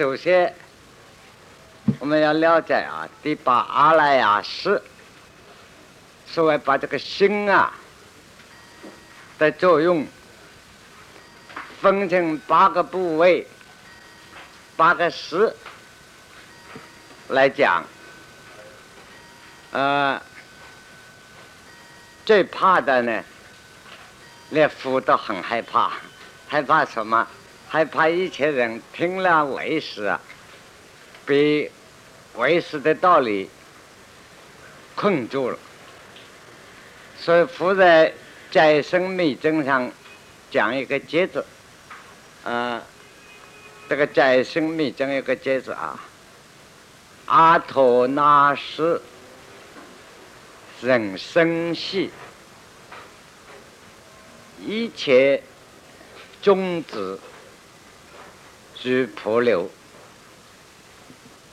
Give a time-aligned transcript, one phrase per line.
[0.00, 0.54] 首先
[1.98, 4.82] 我们要了解啊，第八阿赖耶识，
[6.26, 7.70] 所谓把这个心啊
[9.38, 10.06] 的作用
[11.82, 13.46] 分成八个部位、
[14.74, 15.54] 八个识
[17.28, 17.84] 来讲，
[19.72, 20.18] 呃，
[22.24, 23.22] 最怕的呢，
[24.48, 25.92] 连佛都很害怕，
[26.48, 27.26] 害怕什么？
[27.72, 30.20] 害怕一切人听了为师啊，
[31.24, 31.70] 被
[32.34, 33.48] 为师的道理
[34.96, 35.56] 困住了。
[37.16, 38.12] 所以佛在
[38.50, 39.88] 在生密经上
[40.50, 41.46] 讲一个节子，
[42.42, 42.82] 啊，
[43.88, 45.96] 这个在生密经有个节子啊，
[47.26, 49.00] 阿陀那是
[50.82, 52.10] 人生系，
[54.58, 55.40] 一切
[56.42, 57.20] 种子。
[58.82, 59.70] 诸婆流，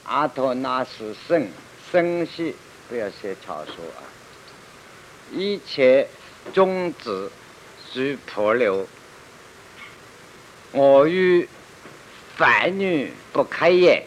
[0.05, 1.49] 阿陀那斯圣
[1.91, 2.55] 圣系，
[2.87, 3.99] 不要写草书啊！
[5.33, 6.07] 一切
[6.53, 7.29] 种子
[7.93, 8.87] 诸婆流，
[10.71, 11.49] 我与
[12.37, 14.05] 凡女不开眼，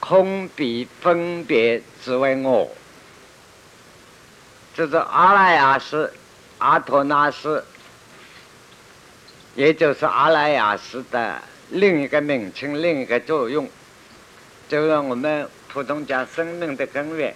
[0.00, 2.68] 空彼分别只为我。
[4.74, 6.12] 这是阿赖耶识，
[6.58, 7.64] 阿陀那斯。
[9.60, 13.68] 也就是阿赖耶识的另一个名称，另一个作用，
[14.70, 17.34] 就是我们普通讲生命的根源。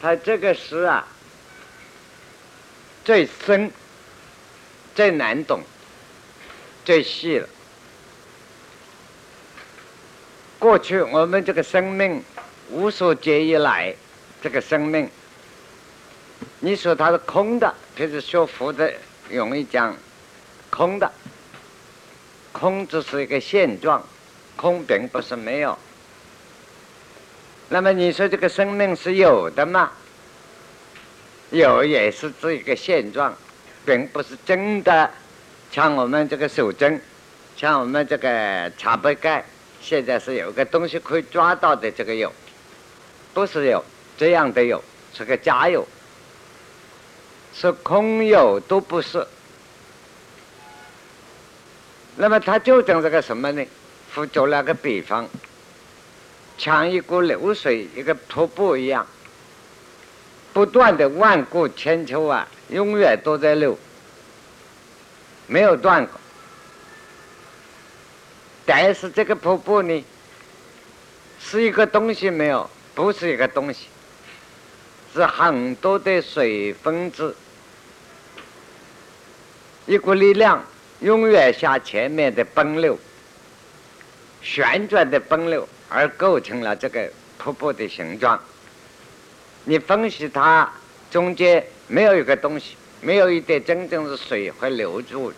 [0.00, 1.04] 它这个识啊，
[3.04, 3.72] 最深、
[4.94, 5.60] 最难懂、
[6.84, 7.48] 最细了。
[10.60, 12.22] 过去我们这个生命
[12.70, 13.92] 无所结以来，
[14.40, 15.10] 这个生命，
[16.60, 18.94] 你说它是空的，就是学佛的
[19.28, 19.92] 容易讲。
[20.70, 21.12] 空的，
[22.52, 24.04] 空只是一个现状，
[24.56, 25.76] 空并不是没有。
[27.68, 29.90] 那么你说这个生命是有的吗？
[31.50, 33.34] 有也是这一个现状，
[33.84, 35.10] 并不是真的。
[35.70, 37.00] 像我们这个手针，
[37.56, 39.44] 像我们这个茶杯盖，
[39.80, 42.30] 现在是有个东西可以抓到的，这个有，
[43.32, 43.82] 不是有
[44.16, 44.82] 这样的有，
[45.14, 45.86] 是个假有，
[47.54, 49.26] 是空有都不是。
[52.16, 53.64] 那么他就等这个什么呢？
[54.12, 55.26] 佛做了个比方，
[56.58, 59.06] 像一股流水，一个瀑布一样，
[60.52, 63.78] 不断的万古千秋啊，永远都在流，
[65.46, 66.20] 没有断过。
[68.66, 70.04] 但是这个瀑布呢，
[71.40, 73.86] 是一个东西没有，不是一个东西，
[75.14, 77.34] 是很多的水分子，
[79.86, 80.62] 一股力量。
[81.02, 82.96] 永远向前面的奔流，
[84.40, 88.40] 旋转的奔流，而构成了这个瀑布的形状。
[89.64, 90.72] 你分析它
[91.10, 95.32] 中间没有一个东西，没有一点真正的水会流住，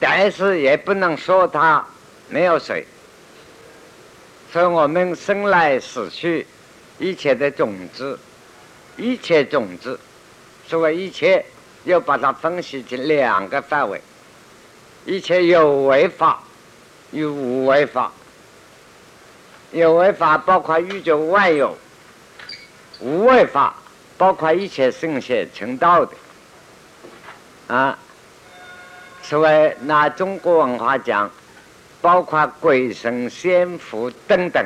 [0.00, 1.86] 但是也不能说它
[2.30, 2.86] 没有水。
[4.50, 6.46] 所以我们生来死去，
[6.98, 8.18] 一切的种子，
[8.96, 10.00] 一切种子，
[10.66, 11.44] 所谓一切。
[11.86, 14.00] 要把它分析成两个范围：
[15.04, 16.42] 一切有为法
[17.12, 18.12] 与无为法。
[19.70, 21.76] 有为法包括宇宙万有，
[23.00, 23.74] 无为法
[24.18, 26.12] 包括一切圣贤成道的。
[27.68, 27.96] 啊，
[29.22, 31.30] 所谓拿中国文化讲，
[32.00, 34.64] 包括鬼神仙佛等等，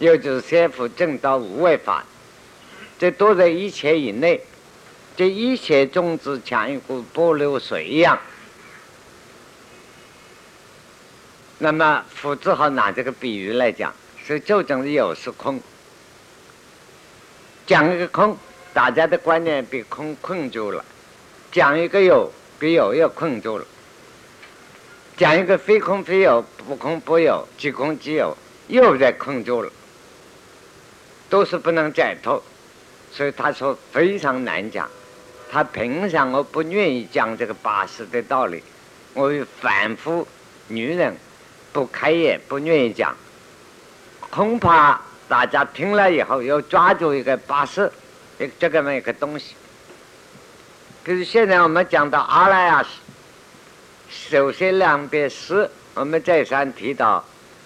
[0.00, 2.04] 又就是仙佛正道无为法，
[2.98, 4.40] 这都在一切以内。
[5.18, 8.16] 这一切种子像一股波流水一样，
[11.58, 13.92] 那么佛只好拿这个比喻来讲，
[14.24, 15.60] 是究竟是有是空。
[17.66, 18.38] 讲一个空，
[18.72, 20.84] 大家的观念被空困住了；
[21.50, 22.30] 讲一个有，
[22.60, 23.64] 被有又困住了；
[25.16, 28.36] 讲一个非空非有，不空不有，即空即有，
[28.68, 29.72] 又在困住了，
[31.28, 32.40] 都是不能解脱。
[33.10, 34.88] 所以他说非常难讲。
[35.50, 38.62] 他平常我不愿意讲这个八识的道理，
[39.14, 40.26] 我反复
[40.68, 41.16] 女人
[41.72, 43.16] 不开眼，不愿意讲，
[44.30, 47.90] 恐怕大家听了以后要抓住一个八识，
[48.38, 49.54] 这这个么一个东西。
[51.04, 52.84] 可是现在我们讲到阿赖耶
[54.10, 57.24] 识，首先两边识，我们再三提到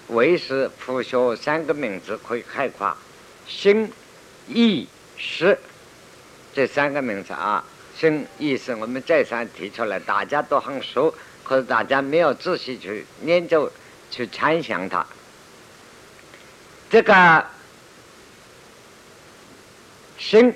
[0.08, 2.96] 唯识、复学三个名字可以概括，
[3.46, 3.92] 心、
[4.46, 4.86] 意、
[5.16, 5.58] 识
[6.54, 7.64] 这三个名词啊。
[8.02, 11.14] 生意思我们再三提出来，大家都很熟，
[11.44, 13.70] 可是大家没有仔细去研究、
[14.10, 15.06] 去参详它。
[16.90, 17.46] 这个
[20.18, 20.52] 心，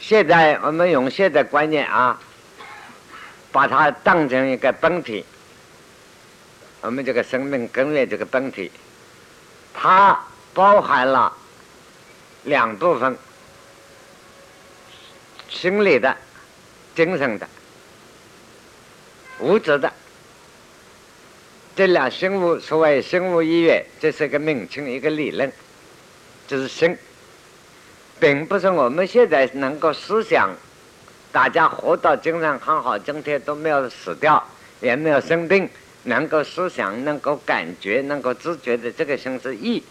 [0.00, 2.18] 现在我们用现在观念啊，
[3.52, 5.22] 把它当成一个本体，
[6.80, 8.72] 我们这个生命根源这个本体，
[9.74, 10.18] 它
[10.54, 11.36] 包含了
[12.44, 13.14] 两部分：
[15.50, 16.16] 心理的、
[16.94, 17.48] 精神的。
[19.40, 19.90] 物质的，
[21.74, 25.50] 这两生物所谓生物医院，这是个名称，一个理论，
[26.46, 26.94] 就是生，
[28.18, 30.50] 并不是我们现在能够思想，
[31.32, 34.46] 大家活到精神很好，今天都没有死掉，
[34.82, 35.66] 也没有生病，
[36.02, 39.82] 能够思想，能够感觉，能够知觉的这个心是意，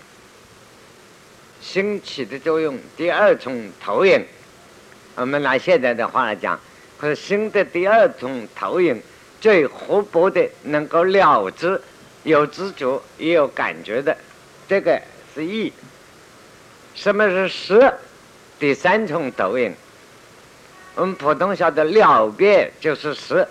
[1.60, 4.24] 心起的作用，第二重投影，
[5.16, 6.60] 我们拿现在的话来讲，
[7.00, 9.02] 和心的第二重投影。
[9.42, 11.82] 最活泼的，能够了知、
[12.24, 14.18] 有知觉、也有感觉的，
[14.68, 15.02] 这个
[15.34, 15.72] 是意。
[16.94, 17.94] 什么是识？
[18.60, 19.74] 第三重投影。
[20.96, 23.48] 我们普通晓得了别就是识。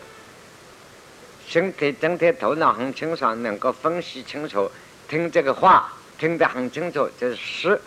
[1.47, 4.71] 身体整体头脑很清爽，能够分析清楚，
[5.09, 7.81] 听这个话听得很清楚，就是识。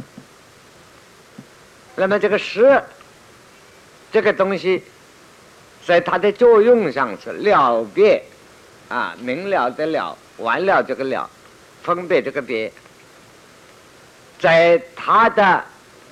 [1.95, 2.81] 那么这个识，
[4.11, 4.83] 这个东西。
[5.85, 8.21] 在它的作用上是了别，
[8.87, 11.29] 啊，明了的了，完了这个了，
[11.83, 12.71] 分别这个别，
[14.39, 15.63] 在它的，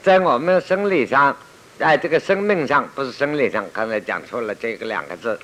[0.01, 1.35] 在我们生理上，
[1.77, 5.39] 在这个生命上，不是生理上，刚才讲错了这个两个字，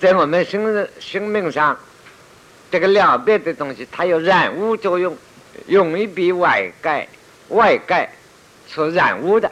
[0.00, 1.78] 在我们生生命上，
[2.70, 5.16] 这个了别的东西，它有染污作用，
[5.66, 7.06] 容易比外盖
[7.48, 8.10] 外盖
[8.66, 9.50] 所染污的。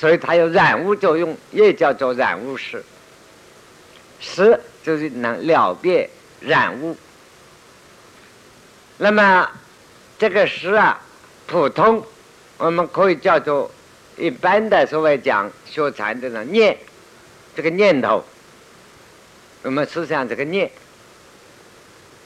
[0.00, 2.82] 所以它有染污作用，也叫做染污识。
[4.18, 6.08] 识就是能了别
[6.40, 6.96] 染污。
[8.96, 9.46] 那么
[10.18, 10.98] 这个识啊，
[11.46, 12.02] 普通
[12.56, 13.70] 我们可以叫做
[14.16, 16.78] 一般的所谓讲学禅的人念，
[17.54, 18.24] 这个念头，
[19.62, 20.70] 我们思想这个念。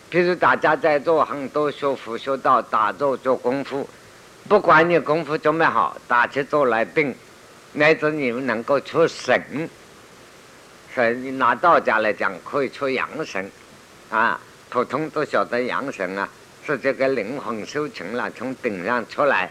[0.08, 3.88] 比如大家在做很多学佛学道打坐做功夫，
[4.48, 7.12] 不管你功夫怎么好，打起坐来定。
[7.76, 9.68] 乃至你们能够出神，
[10.94, 13.50] 所以你拿道家来讲，可以出阳神，
[14.10, 14.40] 啊，
[14.70, 16.28] 普通都晓得阳神啊，
[16.64, 19.50] 是这个灵魂修成了，从顶上出来，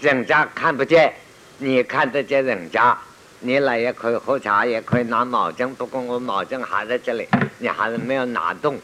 [0.00, 1.14] 人家看不见，
[1.58, 2.98] 你看得见人家，
[3.38, 7.28] 你来也可以喝茶，也可以拿毛巾，不过我毛巾还在这里，
[7.58, 8.76] 你还是没有拿动，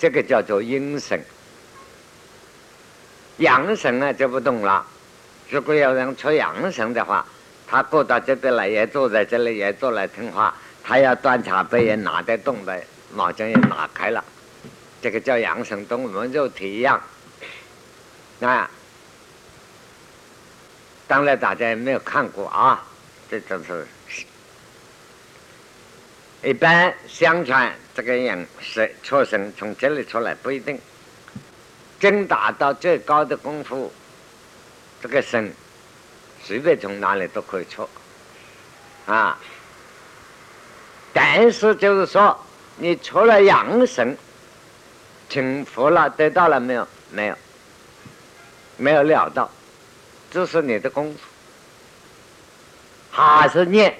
[0.00, 1.24] 这个叫做阴神，
[3.36, 4.84] 阳神呢就不懂了，
[5.48, 7.24] 如果有人出阳神的话。
[7.72, 10.54] 他过到这边来，也坐在这里，也坐来听话。
[10.84, 12.84] 他要端茶杯，也拿得动的，
[13.14, 14.22] 毛巾也拿开了。
[15.00, 17.00] 这个叫阳神，跟我们肉体一样。
[18.40, 18.68] 那
[21.06, 22.84] 当然大家也没有看过啊，
[23.30, 23.86] 这就是
[26.42, 30.78] 一般相传这个人是出生从这里出来不一定，
[31.98, 33.90] 真达到最高的功夫，
[35.00, 35.50] 这个神。
[36.44, 37.88] 随便从哪里都可以出，
[39.06, 39.38] 啊！
[41.12, 42.38] 但是就是说，
[42.76, 44.16] 你除了养神，
[45.28, 46.88] 成佛了，得到了没有？
[47.10, 47.36] 没有，
[48.76, 49.50] 没有料到，
[50.30, 51.20] 这是你的功夫，
[53.10, 53.94] 还是念？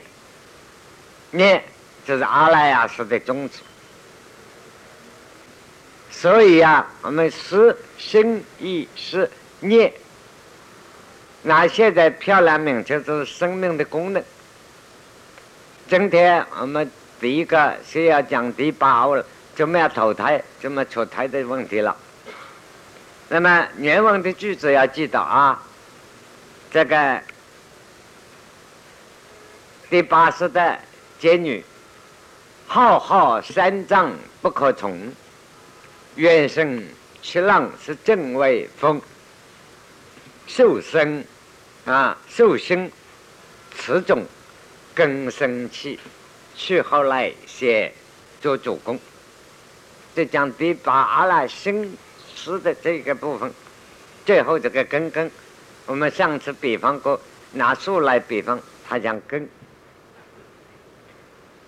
[1.30, 1.62] 念
[2.06, 3.58] 就是阿赖耶识的宗旨。
[6.10, 9.92] 所以呀，我们思、心、意、识、念。
[11.44, 14.22] 那现在漂亮名称是生命的功能。
[15.88, 16.88] 今天我们
[17.20, 21.96] 第一个先要讲第八了，怎么样投胎，怎么出胎的问题了。
[23.28, 25.60] 那么原文的句子要记得啊，
[26.70, 27.20] 这个
[29.90, 30.78] 第八世的
[31.18, 31.64] 监女，
[32.68, 35.12] 浩浩三藏不可从，
[36.14, 36.84] 原生
[37.20, 39.02] 七浪是正位风，
[40.46, 41.24] 受生。
[41.84, 42.88] 啊，受生
[43.74, 44.24] 此种
[44.94, 45.98] 根生气，
[46.54, 47.92] 去后来先
[48.40, 48.96] 做主公。
[50.14, 51.98] 这讲第八阿赖心
[52.36, 53.52] 识的这个部分，
[54.24, 55.28] 最后这个根根，
[55.86, 57.20] 我们上次比方过
[57.52, 59.48] 拿树来比方，它讲根。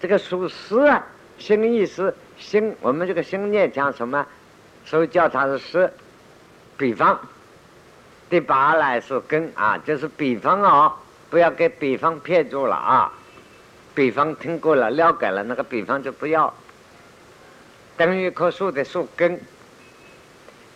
[0.01, 1.05] 这个属实啊，
[1.39, 4.25] 心意思心，我们这个心念讲什么？
[4.87, 5.93] 所以叫它是实。
[6.79, 7.21] 比方。
[8.35, 10.93] 第八来是根啊，就是比方哦，
[11.31, 13.13] 不要给比方骗住了啊。
[13.95, 16.53] 比方听过了，了解了，那个比方就不要。
[17.97, 19.37] 等于一棵树的树根；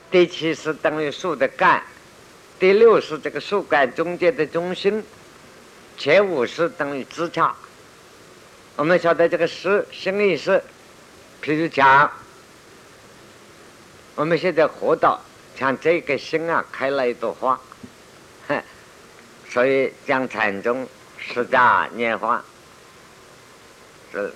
[0.08, 1.80] 第七是等于树的干；
[2.60, 5.02] 第六是这个树干中间的中心；
[5.96, 7.50] 前五是等于枝杈。
[8.76, 10.62] 我们晓得这个是心意识，
[11.42, 12.08] 譬如讲，
[14.14, 15.20] 我们现在活到
[15.58, 17.58] 像这个心啊，开了一朵花，
[19.50, 20.86] 所以讲禅宗
[21.18, 22.42] 十大拈花。
[24.12, 24.32] 是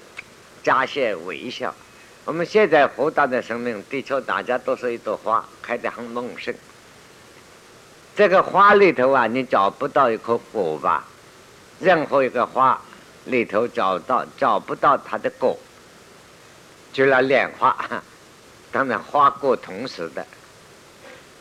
[0.64, 1.72] 加些微笑。
[2.24, 6.52] 我们现在活到的生命，地球大家都是一朵花，开得很茂盛。
[8.14, 11.06] 这个花里头啊，你找不到一颗果吧？
[11.78, 12.80] 任何一个花
[13.24, 15.56] 里头找到找不到它的果，
[16.92, 17.76] 除了莲花，
[18.70, 20.26] 当然花果同时的，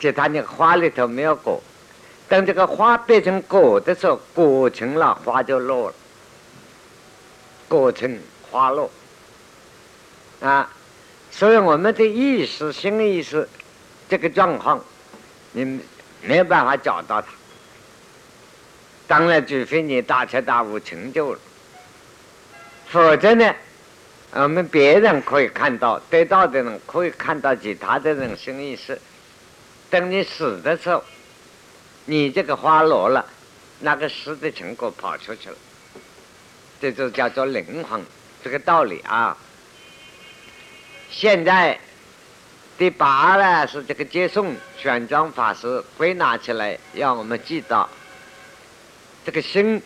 [0.01, 1.61] 其他那个花里头没有果。
[2.27, 5.95] 等这个花变成果的时候，果成了，花就落了。
[7.67, 8.89] 过程花落
[10.41, 10.69] 啊，
[11.29, 13.47] 所以我们的意识、心意识
[14.09, 14.83] 这个状况，
[15.51, 15.79] 你
[16.21, 17.27] 没有办法找到它。
[19.07, 21.39] 当然，除非你大彻大悟成就了，
[22.87, 23.53] 否则呢，
[24.31, 28.99] 我们别人可以看到，得到的人可以看到其他的人心意识。
[29.91, 31.03] 等你死的时候，
[32.05, 33.23] 你这个花落了，
[33.81, 35.55] 那个死的成果跑出去了。
[36.79, 38.01] 这就叫做灵魂，
[38.41, 39.37] 这个道理啊。
[41.11, 41.77] 现在
[42.77, 47.87] 第八呢是这个接送玄奘法师归纳起来，让我们记到
[49.25, 49.81] 这个心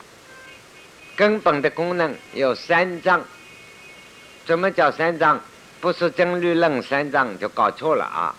[1.15, 3.21] 根本的功能有三藏。
[4.45, 5.41] 怎么叫三藏？
[5.81, 8.35] 不是真律论三藏就搞错了啊。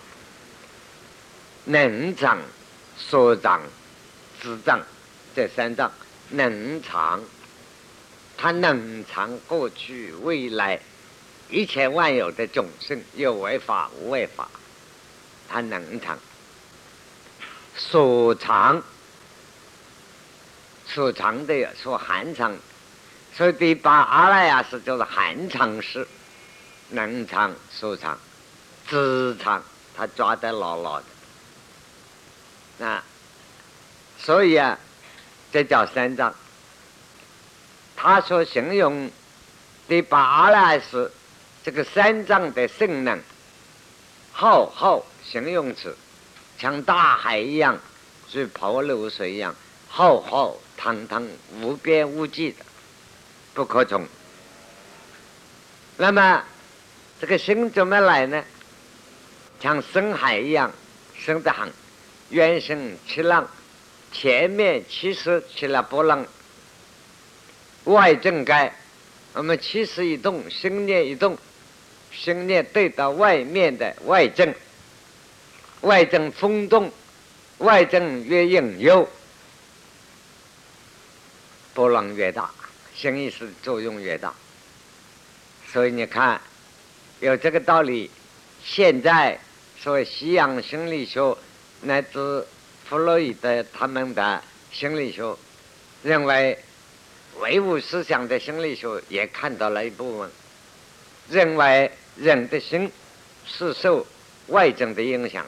[1.67, 2.39] 能藏、
[2.97, 3.61] 所藏、
[4.41, 4.81] 智藏
[5.35, 5.91] 这三藏
[6.29, 7.21] 能藏。
[8.39, 10.79] 他能藏过去、未来
[11.49, 14.47] 一切万有的众生，有为法、无为法，
[15.49, 16.17] 他能藏。
[17.75, 18.81] 所藏，
[20.85, 22.55] 所藏的所含藏，
[23.33, 26.07] 所以第八阿赖耶识就是含藏识，
[26.91, 28.17] 能藏所藏，
[28.87, 29.63] 知藏，
[29.95, 31.05] 他抓得牢牢的。
[32.79, 33.03] 啊，
[34.19, 34.77] 所以啊，
[35.51, 36.33] 这叫三藏。
[37.95, 39.09] 他所形容
[39.87, 41.11] 的八赖是
[41.63, 43.19] 这个三藏的性能，
[44.31, 45.97] 浩浩形容词，
[46.59, 47.79] 像大海一样，
[48.29, 49.55] 是泡流水一样，
[49.89, 51.27] 浩浩汤汤，
[51.59, 52.63] 无边无际的，
[53.55, 54.05] 不可从。
[55.97, 56.43] 那么
[57.19, 58.43] 这个心怎么来呢？
[59.59, 60.71] 像深海一样，
[61.15, 61.73] 深得很，
[62.29, 63.47] 原生起浪，
[64.11, 66.25] 前面其实起了波浪。
[67.85, 68.73] 外正该，
[69.33, 71.37] 我们气势一动，心念一动，
[72.11, 74.53] 心念对到外面的外正，
[75.81, 76.91] 外正风动，
[77.59, 79.07] 外正越引诱，
[81.73, 82.49] 波浪越大，
[82.93, 84.33] 心意识作用越大。
[85.71, 86.41] 所以你看，
[87.19, 88.09] 有这个道理。
[88.65, 89.39] 现在
[89.79, 91.21] 所谓西洋心理学
[91.81, 92.45] 乃至
[92.87, 94.41] 弗洛伊德他们的
[94.71, 95.35] 心理学
[96.03, 96.57] 认为。
[97.39, 100.31] 唯物思想的心理学也看到了一部分，
[101.29, 102.91] 认为人的心
[103.45, 104.07] 是受
[104.47, 105.45] 外境的影响，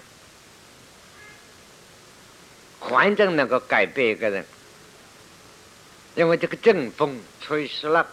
[2.79, 4.45] 环境能够改变一个人。
[6.13, 8.05] 因为这个阵风吹湿了，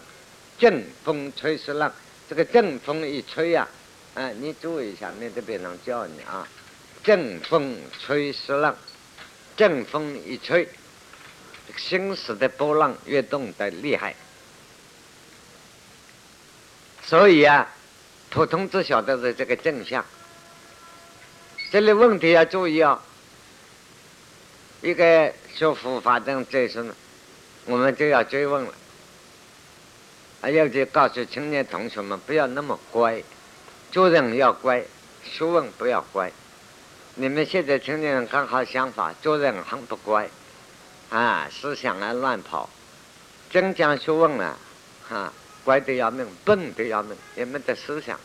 [0.59, 1.95] 阵风吹湿了，
[2.31, 3.69] 这个阵风一吹呀，
[4.15, 6.49] 啊，你注意一下，那这边人叫你啊，
[7.07, 8.77] 阵风吹湿了，
[9.57, 10.69] 阵风一吹。
[11.77, 14.15] 心识的波浪越动的厉害，
[17.05, 17.69] 所以啊，
[18.31, 20.05] 普通只晓得是这个正向。
[21.71, 23.01] 这里问题要注意哦。
[24.81, 26.93] 一个学佛法正这是，
[27.67, 28.73] 我们就要追问了。
[30.41, 33.23] 还要就告诉青年同学们，不要那么乖，
[33.93, 34.85] 做人要乖，
[35.25, 36.33] 学问不要乖。
[37.19, 40.29] 你们现在青年人刚好相反，做人很不乖。
[41.09, 42.69] 啊，思想啊乱跑，
[43.49, 44.59] 真讲学问了啊，
[45.09, 45.33] 哈，
[45.65, 48.21] 乖得要命，笨得要命，也没得思想。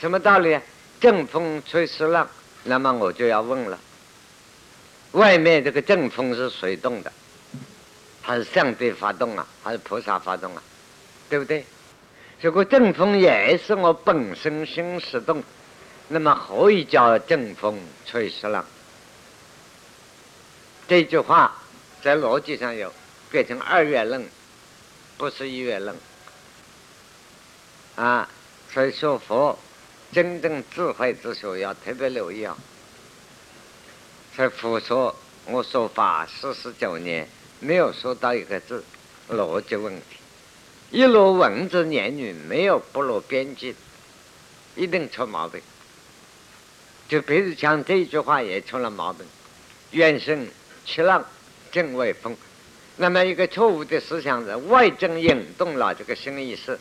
[0.00, 0.58] 什么道理？
[0.98, 2.26] 阵风吹湿浪，
[2.62, 3.78] 那么我就要问了：
[5.12, 7.12] 外面这个阵风是谁动的？
[8.22, 9.46] 还是上帝发动啊？
[9.62, 10.62] 还是菩萨发动啊？
[11.28, 11.66] 对不对？
[12.40, 15.42] 如果阵风也是我本身心识动，
[16.08, 18.64] 那么何以叫正风吹湿浪？
[20.88, 21.58] 这句话。
[22.02, 22.92] 在逻辑上有
[23.30, 24.28] 变成二元论，
[25.16, 25.96] 不是一元论
[27.96, 28.28] 啊。
[28.70, 29.58] 所以说佛
[30.12, 32.54] 真正智慧之学要特别留意啊。
[34.36, 37.26] 在佛说我说法四十九年，
[37.58, 38.84] 没有说到一个字
[39.30, 40.18] 逻辑问题，
[40.90, 43.74] 一落文字言语没有不落边际，
[44.76, 45.62] 一定出毛病。
[47.14, 49.24] 就比如讲这一句话也出了毛病，
[49.92, 50.48] 愿生
[50.84, 51.24] 其浪，
[51.70, 52.36] 正外风。
[52.96, 56.76] 那么一个错误的思想是外正引动了这个新意识。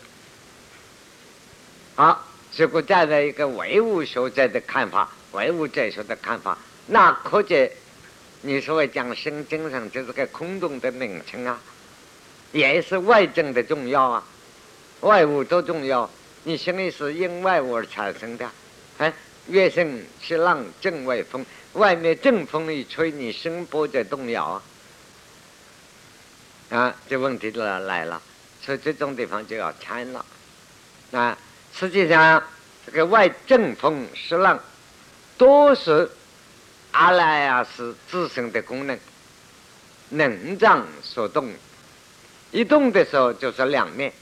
[1.93, 7.71] 好，如果站在一个唯物学者的看法，唯物哲学的看法，那可见
[8.41, 11.61] 你所谓讲新精神就是个空洞的名称啊，
[12.51, 14.23] 也是外正的重要啊，
[15.01, 16.09] 外物都重要，
[16.41, 18.49] 你心里是因外物而产生的，
[18.97, 19.13] 哎。
[19.47, 21.45] 月生其浪，正为风。
[21.73, 24.63] 外面正风一吹，你声波在动摇啊！
[26.69, 28.21] 啊，这问题就来了。
[28.61, 30.25] 所以这种地方就要参了。
[31.11, 31.37] 啊，
[31.73, 32.41] 实际上
[32.85, 34.59] 这个外正风是浪，
[35.37, 36.09] 都是
[36.91, 38.97] 阿赖耶识自身的功能，
[40.09, 41.51] 能脏所动。
[42.51, 44.13] 一动的时候就是两面。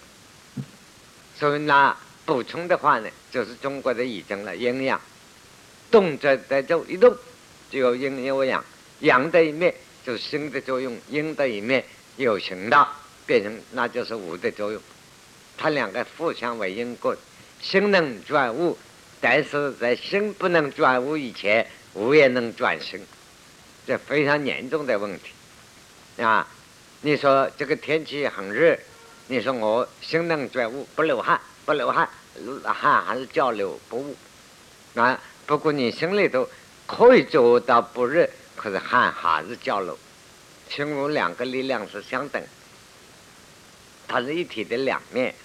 [1.38, 5.00] 所以呢，补充的话呢，就是中国的已经了阴阳。
[5.92, 7.16] 动在在走一动，
[7.70, 8.64] 就有阴有阳，
[9.02, 11.84] 阳的一面就是心的作用，阴的一面
[12.16, 12.88] 有形的
[13.26, 14.82] 变成，那就是无的作用。
[15.58, 17.16] 它两个互相为因果，
[17.62, 18.78] 心能转物，
[19.20, 23.06] 但是在心不能转物以前，物也能转心，
[23.86, 26.48] 这非常严重的问题啊！
[27.02, 28.78] 你说这个天气很热，
[29.28, 32.08] 你说我心能转物，不流汗，不流汗，
[32.64, 34.16] 汗还是叫流不误
[34.96, 35.20] 啊？
[35.52, 36.48] 不过你心里头
[36.88, 40.00] 可以做到不热，可是汗还是交流。
[40.70, 42.42] 心如两个力量是相等，
[44.08, 45.36] 它是一体的两面。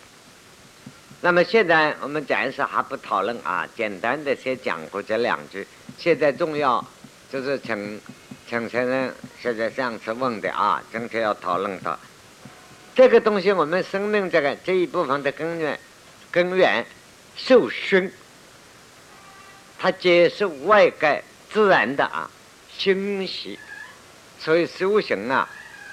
[1.22, 5.66] 那么现在我们暂时还不讨论啊，简单的先讲过这两句。
[5.98, 6.86] 现在重要
[7.32, 8.00] 就是请
[8.48, 11.98] 请先生现在上次问的啊，今天要讨论的
[12.94, 15.76] 这个东西，我们生命这个这一部分的根源
[16.30, 16.86] 根源
[17.34, 18.08] 受熏。
[19.86, 22.28] 他接受外界自然的啊
[22.76, 23.56] 熏习，
[24.36, 25.48] 所以修行啊，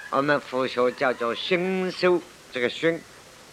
[0.09, 2.19] 我们佛学叫做熏修。
[2.51, 2.99] 这个熏，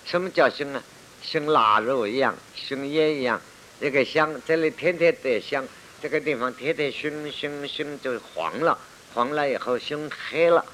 [0.06, 0.82] 什么叫熏啊？
[1.20, 3.38] 熏腊肉一样，熏烟一样。
[3.82, 5.62] 一个香，这里天天得香，
[6.00, 8.78] 这个地方天天熏熏熏就黄了，
[9.12, 10.64] 黄了以后熏黑了。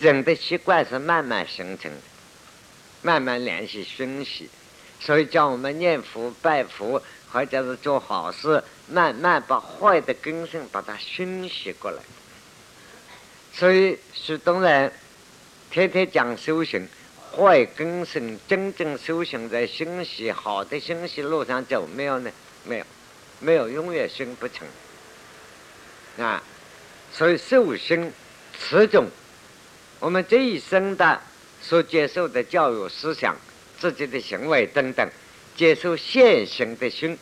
[0.00, 1.98] 人的习惯是慢慢形成的，
[3.02, 4.50] 慢慢联系熏习，
[4.98, 7.00] 所以叫我们念佛拜佛。
[7.30, 11.98] 或者是做好事，慢慢把坏的根性把它熏习过来。
[13.52, 14.92] 所以许多人
[15.70, 16.88] 天天讲修行，
[17.36, 22.30] 坏根性真正修行在熏习好的熏习路上走没有呢？
[22.64, 22.84] 没有，
[23.40, 24.66] 没有永远熏不成。
[26.18, 26.42] 啊，
[27.12, 28.12] 所以修行
[28.58, 29.06] 此种，
[30.00, 31.20] 我们这一生的
[31.60, 33.36] 所接受的教育思想、
[33.78, 35.08] 自己的行为等等。
[35.58, 37.18] 接受现行的心，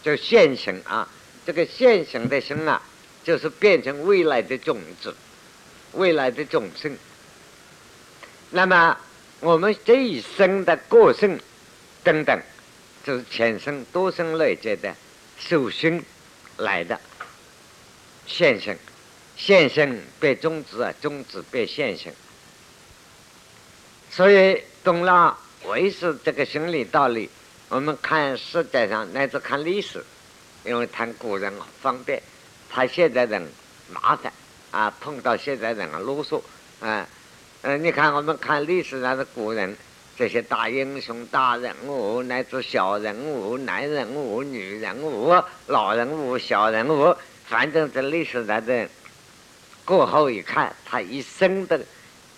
[0.00, 1.08] 就现行啊，
[1.44, 2.80] 这个现行的心啊，
[3.24, 5.12] 就是变成未来的种子，
[5.94, 6.96] 未来的种性。
[8.50, 8.96] 那么
[9.40, 11.40] 我们这一生的过程
[12.04, 12.40] 等等，
[13.02, 14.94] 就是前生多生累劫的
[15.36, 16.00] 受熏
[16.58, 17.00] 来的
[18.24, 18.78] 现行，
[19.36, 22.12] 现行变种子啊，种子变现行。
[24.12, 27.28] 所以懂了为是这个心理道理。
[27.74, 30.04] 我们看世界上乃至看历史，
[30.64, 32.22] 因为谈古人方便，
[32.70, 33.44] 谈现在人
[33.90, 34.32] 麻烦
[34.70, 36.40] 啊，碰到现在人啊啰嗦
[36.78, 37.04] 啊，
[37.62, 39.76] 嗯，你看我们看历史上的古人，
[40.16, 45.34] 这些大英雄、大人物，乃至小人物、男人物、女人物、
[45.66, 48.88] 老人物、小人物，反正这历史上的
[49.84, 51.84] 过后一看，他一生的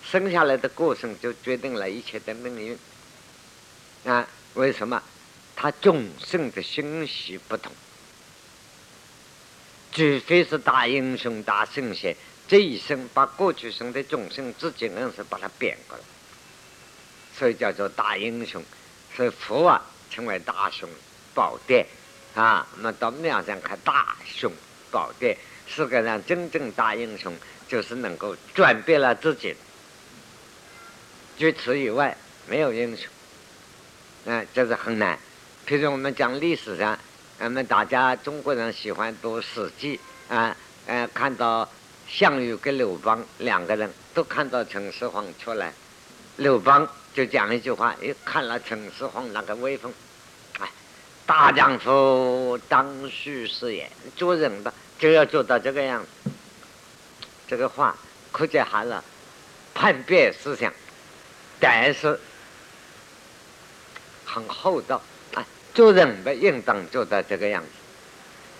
[0.03, 4.27] 生下来的过程就决定了一切的命运啊？
[4.55, 4.99] 为什么？
[5.59, 7.71] 他众生的心习不同，
[9.91, 12.15] 除非是大英雄、大圣贤，
[12.47, 16.03] 这一生把过去生的众生自己硬是把它变过来，
[17.35, 18.63] 所以叫做大英雄。
[19.15, 20.87] 所以佛啊称为大雄
[21.33, 21.87] 宝殿
[22.35, 22.67] 啊。
[22.75, 24.53] 那么到庙上看大雄
[24.91, 27.35] 宝殿，世界上真正大英雄
[27.67, 29.55] 就是能够转变了自己，
[31.39, 32.15] 除此以外
[32.47, 33.07] 没有英雄。
[34.25, 35.17] 嗯，这是很难。
[35.67, 36.97] 譬如我们讲历史上，
[37.39, 39.99] 我们大家中国人喜欢读《史记》
[40.33, 41.67] 啊，呃，看到
[42.07, 45.73] 项羽跟刘邦两个人都看到秦始皇出来，
[46.37, 49.93] 刘邦就讲一句话：，哎，看了秦始皇那个威风，
[50.59, 50.69] 哎，
[51.25, 56.31] 大丈夫当虚是也，做人吧就要做到这个样子。
[57.45, 57.93] 这个话
[58.31, 59.03] 可见含了
[59.73, 60.71] 叛变思想，
[61.59, 62.17] 但是
[64.23, 65.01] 很厚道。
[65.77, 67.69] 做人的应当做到这个样子。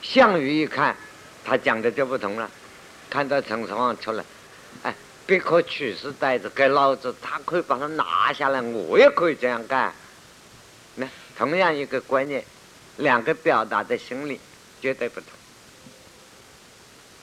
[0.03, 0.95] 项羽一看，
[1.43, 2.47] 他讲的就不同了。
[3.09, 4.23] 看到陈胜王出来，
[4.83, 4.93] 哎，
[5.25, 9.91] 别可取士袋子给老子，他可以把它拿下来，我也可以这样干。
[10.93, 12.45] 那同样一个观念，
[12.97, 14.39] 两个表达的心理
[14.79, 15.29] 绝对不同，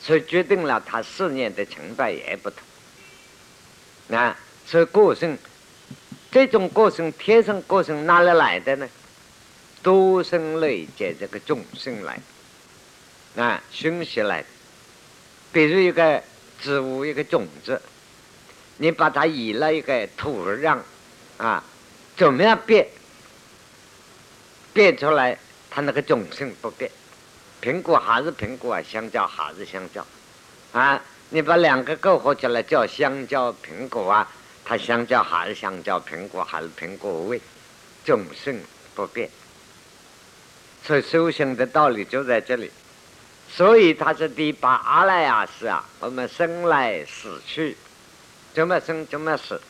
[0.01, 2.59] 所以决定了他事业的成败也不同。
[4.09, 4.35] 那
[4.67, 5.39] 所以个性，
[6.33, 8.89] 这种个性天生个性哪里来的呢？
[9.85, 12.19] 多生累劫这个众生来。
[13.37, 14.45] 啊，熏习来，
[15.53, 16.23] 比如一个
[16.61, 17.83] 植物，一个种子，
[18.79, 20.79] 你把它移了一个土壤，
[21.37, 21.63] 啊，
[22.17, 22.87] 怎么样变？
[24.73, 25.37] 变出来，
[25.69, 26.91] 它那个种性不变，
[27.61, 30.07] 苹果还是苹果啊，香蕉还是香蕉，
[30.73, 34.31] 啊，你把两个构合起来叫香蕉苹果啊，
[34.65, 37.41] 它香蕉还是香蕉，苹果还是苹果味，
[38.05, 38.61] 种性
[38.95, 39.29] 不变。
[40.87, 42.71] 所修行的道理就在这里。
[43.49, 47.77] 所以他是第八阿赖耶识啊，我们生来死去，
[48.53, 49.61] 怎么生怎么死，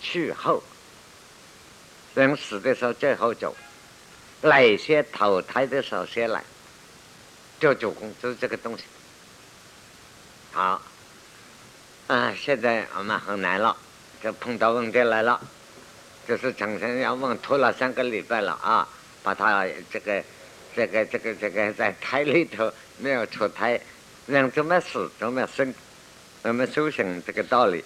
[0.00, 0.62] 去后，
[2.14, 3.54] 人死的时候最后走，
[4.42, 6.42] 来些投胎的时候先来，
[7.60, 8.84] 就主公就是这个东西。
[10.52, 10.80] 好，
[12.06, 13.76] 啊，现在我们很难了，
[14.22, 15.38] 就碰到问题来了，
[16.26, 18.88] 就是陈先要问拖了三个礼拜了啊，
[19.22, 20.22] 把他这个。
[20.72, 23.78] 这个这个这个在胎里头没有出胎，
[24.28, 25.74] 人怎么死怎么生，
[26.42, 27.84] 我们修行这个道理。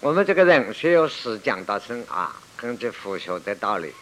[0.00, 3.92] 我们这个人是由死讲到生啊，根据佛学的道理，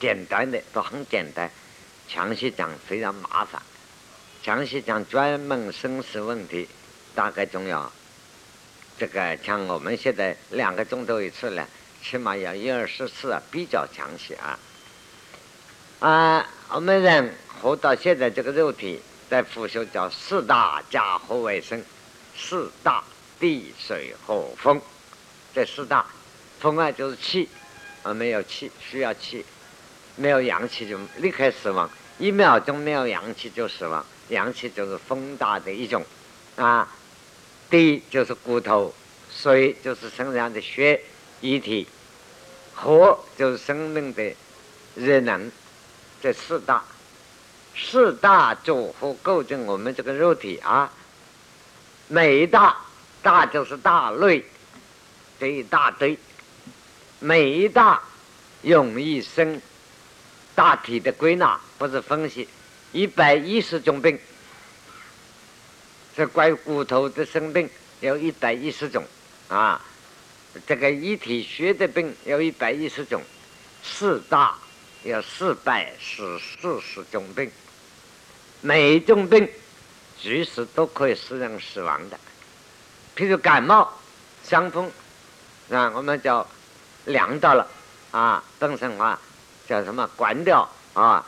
[0.00, 1.50] 简单的都很简单，
[2.08, 3.60] 详细讲非常麻烦，
[4.42, 6.66] 详细讲专门生死问题，
[7.14, 7.92] 大概重要。
[8.98, 11.68] 这个像我们现在两个钟头一次了，
[12.08, 14.56] 起码要一二十次啊，比较详细啊。
[15.98, 21.82] 啊，我们人活到现在这个肉体，在佛学叫四大家和卫生，
[22.36, 23.02] 四大
[23.40, 24.80] 地水火风，
[25.52, 26.06] 这四大，
[26.60, 27.48] 风啊就是气，
[28.04, 29.44] 啊没有气需要气，
[30.14, 36.04] 没有阳气就立刻死亡，一秒钟没有阳气就死亡，阳气就是风大的一种，
[36.54, 36.88] 啊，
[37.68, 38.94] 地就是骨头，
[39.28, 41.02] 水就是身上的血
[41.40, 41.86] 液体，
[42.76, 44.32] 火就是生命的
[44.94, 45.50] 热能。
[46.22, 46.82] 这四大，
[47.74, 50.90] 四大组合构成我们这个肉体啊。
[52.08, 52.76] 每一大，
[53.22, 54.44] 大就是大类，
[55.38, 56.18] 这一大堆，
[57.18, 58.00] 每一大
[58.62, 59.60] 容易生
[60.54, 62.48] 大体的归纳，不是分析，
[62.92, 64.18] 一百一十种病。
[66.16, 67.68] 这关于骨头的生病
[68.00, 69.04] 有一百一十种
[69.48, 69.80] 啊，
[70.66, 73.22] 这个一体血的病有一百一十种，
[73.82, 74.56] 四大。
[75.02, 77.48] 有四百十四十种病，
[78.60, 79.48] 每一种病
[80.20, 82.18] 其实都可以使人死亡的。
[83.14, 83.88] 譬如感冒、
[84.42, 84.90] 伤风，
[85.70, 86.44] 啊，我们叫
[87.04, 87.68] 凉到了
[88.10, 89.16] 啊，本身话
[89.68, 91.24] 叫什么关掉啊？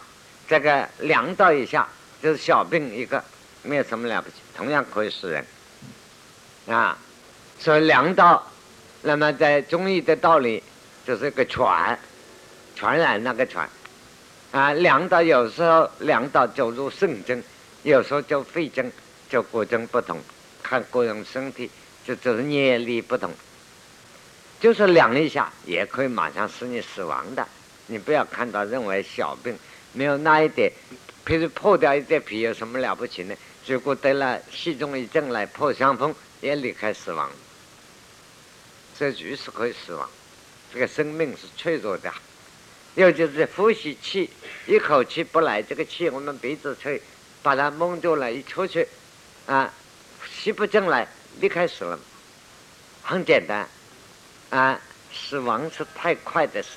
[0.49, 1.87] 这个凉到一下
[2.21, 3.23] 就是小病一个，
[3.63, 5.47] 没有什么了不起，同样可以死人
[6.67, 6.99] 啊。
[7.61, 8.45] 所以凉到，
[9.03, 10.63] 那么在中医的道理
[11.07, 11.99] 就是一个传。
[12.77, 13.69] 传染那个传，
[14.53, 17.43] 啊，凉到有时候凉到就入肾经，
[17.83, 18.89] 有时候就肺经，
[19.29, 20.17] 就各种不同，
[20.63, 21.69] 看个人身体，
[22.07, 23.33] 就只是业力不同，
[24.61, 27.45] 就是凉一下也可以马上使你死亡的。
[27.89, 29.59] 你不要看到认为小病
[29.93, 30.71] 没有那一点，
[31.27, 33.35] 譬如破掉一点皮有什么了不起呢？
[33.67, 37.29] 如果得了细中一症来破伤风，也离开死亡，
[38.99, 40.11] 这鱼是可以死亡。
[40.75, 42.13] 这个生命是脆弱的。
[42.97, 44.29] 有就是呼吸气，
[44.67, 47.01] 一口气不来，这个气我们鼻子吹，
[47.41, 48.89] 把它蒙住了，一出去，
[49.47, 49.73] 啊，
[50.29, 51.07] 吸不进来，
[51.39, 51.97] 离开死了，
[53.03, 53.69] 很简单，
[54.51, 54.81] 啊，
[55.15, 56.71] 死亡是太快的事，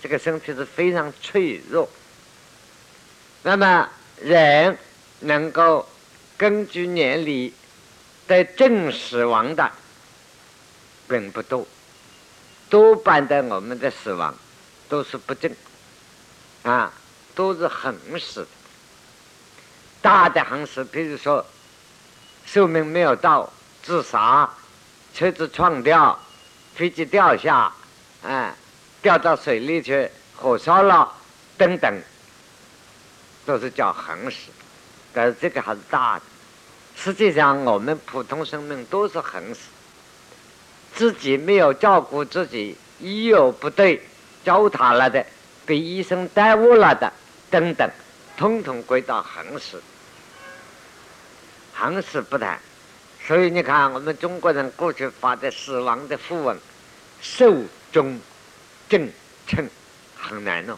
[0.00, 1.90] 这个身体是非常脆弱。
[3.42, 3.88] 那么
[4.20, 4.78] 人
[5.20, 5.88] 能够
[6.36, 7.52] 根据年龄
[8.28, 9.72] 得正死亡的
[11.08, 11.66] 并不多，
[12.68, 14.34] 多半的我们的死亡。
[14.90, 15.54] 都是不正，
[16.62, 16.90] 啊，
[17.34, 18.48] 都是横死，
[20.00, 21.44] 大的横死，比如说
[22.46, 24.48] 寿命没有到，自杀，
[25.12, 26.18] 车子撞掉，
[26.74, 27.70] 飞机掉下，
[28.22, 28.54] 哎，
[29.02, 31.12] 掉到水里去，火烧了
[31.58, 32.00] 等等，
[33.44, 34.50] 都是叫横死。
[35.12, 36.22] 但是这个还是大的。
[36.96, 39.60] 实际上，我们普通生命都是横死，
[40.98, 44.02] 自己没有照顾自己，医药不对，
[44.44, 45.24] 糟蹋了的，
[45.64, 47.12] 被医生耽误了的，
[47.48, 47.88] 等等，
[48.36, 49.80] 统统归到横死。
[51.72, 52.58] 横死不谈。
[53.24, 56.58] 所以你看，我们中国人过去发的死亡的符文，
[57.20, 57.54] 寿
[57.92, 58.18] 终
[58.88, 59.08] 正
[59.46, 59.70] 寝
[60.16, 60.76] 很难弄，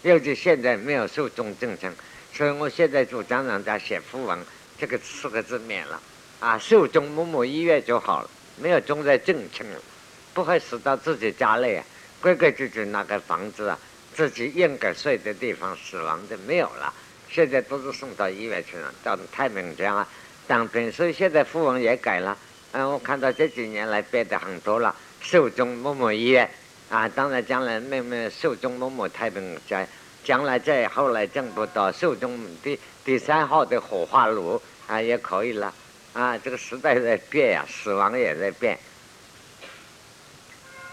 [0.00, 1.92] 尤其现在没有寿终正寝，
[2.32, 4.38] 所以我现在主张人家写符文，
[4.78, 6.00] 这个四个字免了，
[6.40, 9.78] 啊，寿终某某医院就好了，没有终在正称了，
[10.34, 11.84] 不会死到自己家里啊，
[12.20, 13.78] 规规矩矩那个房子啊，
[14.14, 16.92] 自己应该睡的地方死亡的没有了，
[17.30, 20.06] 现在都是送到医院去了，到太平间啊。
[20.46, 22.36] 当兵，所以现在富翁也改了。
[22.72, 24.94] 嗯，我看到这几年来变得很多了。
[25.20, 26.50] 寿终某某医院
[26.90, 29.88] 啊，当然将来妹妹寿终某某太平间，
[30.24, 35.72] 将来再后来挣不到寿终第第三号的火化炉啊，也可以了。
[36.14, 38.78] 啊，这个时代在变呀，死亡也在变。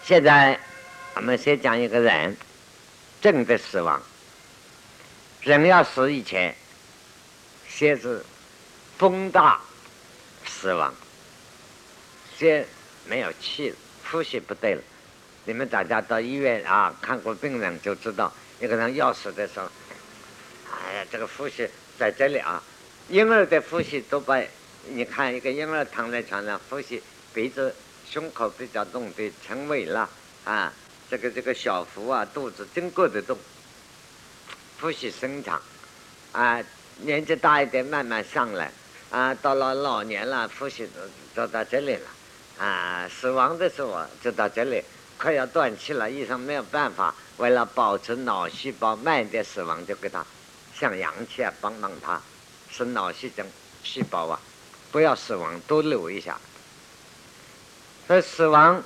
[0.03, 0.60] 现在
[1.15, 2.36] 我们先讲一个人
[3.21, 4.01] 正的死亡。
[5.41, 6.55] 人要死以前，
[7.67, 8.23] 先是。
[8.97, 9.62] 风大，
[10.45, 10.93] 死亡，
[12.38, 12.67] 先
[13.05, 13.75] 没有气了，
[14.12, 14.82] 呼吸不对了。
[15.45, 18.29] 你们大家到医院啊看过病人就知道，
[18.60, 19.69] 一个人要死的时候，
[20.69, 21.65] 哎呀，这个呼吸
[21.97, 22.62] 在这里啊。
[23.08, 24.36] 婴儿的呼吸都把，
[24.91, 27.02] 你看一个婴儿躺在床上，呼吸
[27.34, 27.73] 鼻子、
[28.10, 30.10] 胸口比较动的成为了
[30.45, 30.73] 啊，
[31.10, 33.38] 这个这个小腹啊、肚子经过的动，
[34.80, 35.62] 呼吸深长
[36.32, 36.63] 啊，
[36.97, 38.71] 年纪大一点慢慢上来。
[39.12, 40.88] 啊，到了老年了，呼吸
[41.34, 44.84] 都到这里了，啊，死亡的时候就到这里，
[45.17, 50.23] 快要断气了，医生没有办法，为了保持脑细胞慢点死亡，就给他
[50.75, 52.21] 像氧气啊，帮帮他，
[52.69, 53.43] 使脑细胞
[53.84, 54.39] 细胞啊
[54.91, 56.38] 不要死亡，多留一下。
[58.08, 58.84] 所以死亡，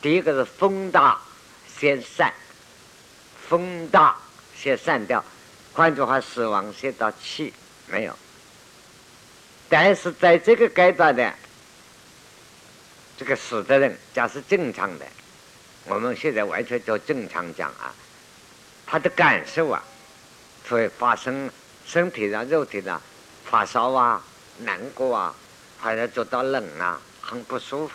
[0.00, 1.20] 第一个是风大
[1.78, 2.32] 先散，
[3.48, 4.16] 风大
[4.56, 5.22] 先散掉，
[5.74, 7.52] 换句话，死亡先到气
[7.86, 8.16] 没有。
[9.68, 11.34] 但是在这个阶段的
[13.18, 15.06] 这个死的人，假是正常的，
[15.84, 17.94] 我们现在完全就正常讲啊，
[18.86, 19.82] 他的感受啊，
[20.68, 21.50] 会发生
[21.86, 23.00] 身体上、肉体上
[23.44, 24.22] 发烧啊、
[24.58, 25.34] 难过啊，
[25.80, 27.94] 或者觉得冷啊，很不舒服，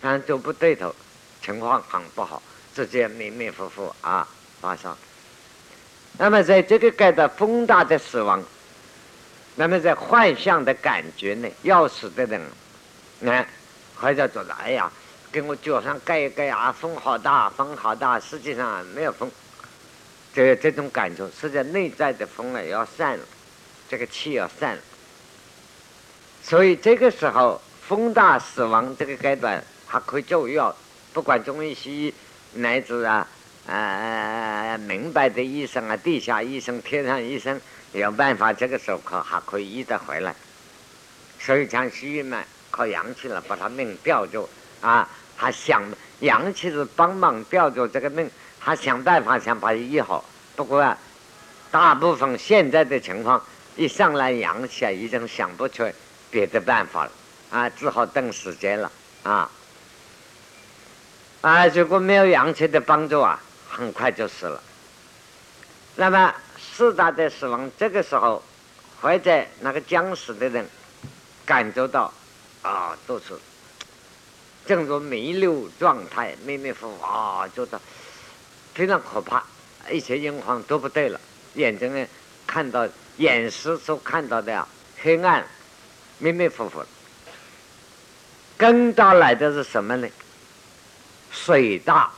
[0.00, 0.94] 但都不对头，
[1.42, 2.42] 情况很不好，
[2.74, 4.26] 直接迷迷糊糊啊
[4.60, 4.96] 发烧。
[6.18, 8.42] 那么在这个阶段，风大的死亡。
[9.54, 11.48] 那么在幻象的感觉呢？
[11.62, 12.40] 要死的人，
[13.20, 13.44] 那
[13.96, 14.90] 或者觉得哎呀，
[15.32, 18.20] 给我脚上盖一盖啊，风好大，风好大。
[18.20, 19.28] 实际上没有风，
[20.32, 23.24] 这这种感觉，实际上内在的风啊要散了，
[23.88, 24.82] 这个气要散了。
[26.48, 30.74] 所以这个时候，风大死亡这个阶段还可以就药，
[31.12, 32.14] 不管中医西医，
[32.54, 33.28] 乃至啊
[33.66, 37.60] 啊明白的医生啊，地下医生、天上医生。
[37.92, 40.34] 有办法，这个时候可还可以医得回来，
[41.38, 44.48] 所以讲西医嘛，靠阳气了，把他命吊住
[44.80, 45.06] 啊，
[45.36, 45.82] 还想
[46.20, 50.24] 阳气是帮忙吊住这个命，还想办法想把医好。
[50.56, 50.96] 不过，
[51.70, 53.42] 大部分现在的情况，
[53.76, 55.84] 一上来阳气啊，已经想不出
[56.30, 57.10] 别的办法了
[57.50, 58.90] 啊，只好等时间了
[59.22, 59.50] 啊。
[61.40, 64.62] 啊，如果没有阳气的帮助啊，很快就死了。
[65.96, 66.34] 那么。
[66.60, 68.40] 四大的死亡，这个时候，
[69.00, 70.64] 或者那个将死的人
[71.44, 72.12] 感觉到
[72.62, 73.36] 啊，都是
[74.64, 77.80] 正如弥留状态，迷迷糊糊啊，觉得
[78.74, 79.42] 非常可怕，
[79.90, 81.20] 一切情况都不对了，
[81.54, 82.06] 眼睛呢
[82.46, 82.86] 看到
[83.16, 84.68] 眼视所看到的，
[85.00, 85.44] 黑暗，
[86.18, 86.82] 迷迷糊糊。
[88.56, 90.08] 跟到来的是什么呢？
[91.30, 92.10] 水大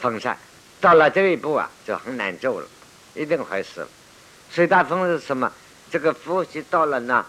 [0.00, 0.36] 风散，
[0.80, 2.66] 到了这一步啊，就很难做了。
[3.14, 3.88] 一定会死了。
[4.50, 5.52] 水大风是什么？
[5.90, 7.24] 这个呼吸到了呢，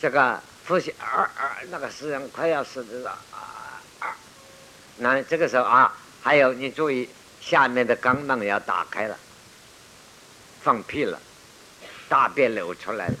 [0.00, 4.16] 这个呼吸二二，那个死人快要死的了啊啊！
[4.98, 7.08] 那这个时候啊，还有你注意，
[7.40, 9.18] 下面的肛门要打开了，
[10.62, 11.18] 放屁了，
[12.08, 13.14] 大便流出来了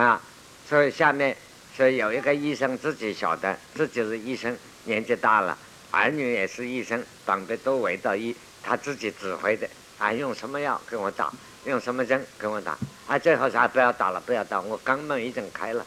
[0.00, 0.20] 啊！
[0.68, 1.36] 所以下面
[1.76, 5.56] 所以有一个医生自己晓得，自己是医生，年纪大了，
[5.90, 9.68] 儿女也是医生，旁边都围到医，他自己指挥的。
[9.98, 11.32] 啊，用什么药给我打？
[11.64, 12.76] 用什么针给我打？
[13.06, 15.86] 啊，最后啥不要打了，不要打，我肛门已经开了，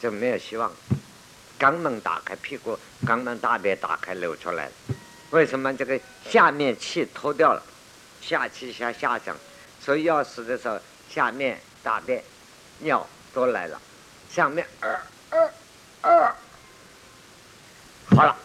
[0.00, 0.72] 就没有希望。
[1.58, 4.72] 肛门打开，屁股肛门大便打开流出来了，
[5.30, 7.62] 为什么这个下面气脱掉了，
[8.20, 9.36] 下气下下降，
[9.80, 10.78] 所以要死的时候，
[11.10, 12.22] 下面大便、
[12.78, 13.80] 尿都来了，
[14.30, 15.52] 上面二二
[16.02, 16.34] 二，
[18.14, 18.36] 好了，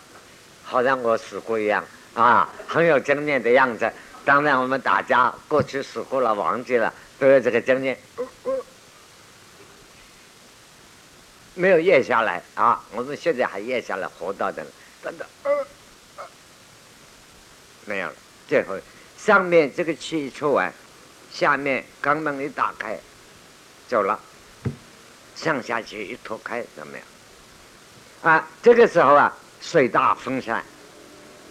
[0.64, 3.92] 好像我死过一样啊，很有经验的样子。
[4.24, 7.98] 当然，我们大家过去死过了，忘记了，都有这个经验，
[11.54, 12.84] 没有咽下来啊。
[12.92, 14.66] 我们现在还咽下来，活到的，
[15.04, 15.28] 等等。
[17.86, 18.14] 没有了，
[18.48, 18.76] 最后
[19.16, 20.74] 上面这个气一出完，
[21.32, 23.00] 下面肛门一打开，
[23.88, 24.20] 走了，
[25.36, 27.06] 上下去一脱开，怎么样？
[28.34, 30.64] 啊，这个时候啊，水大风扇，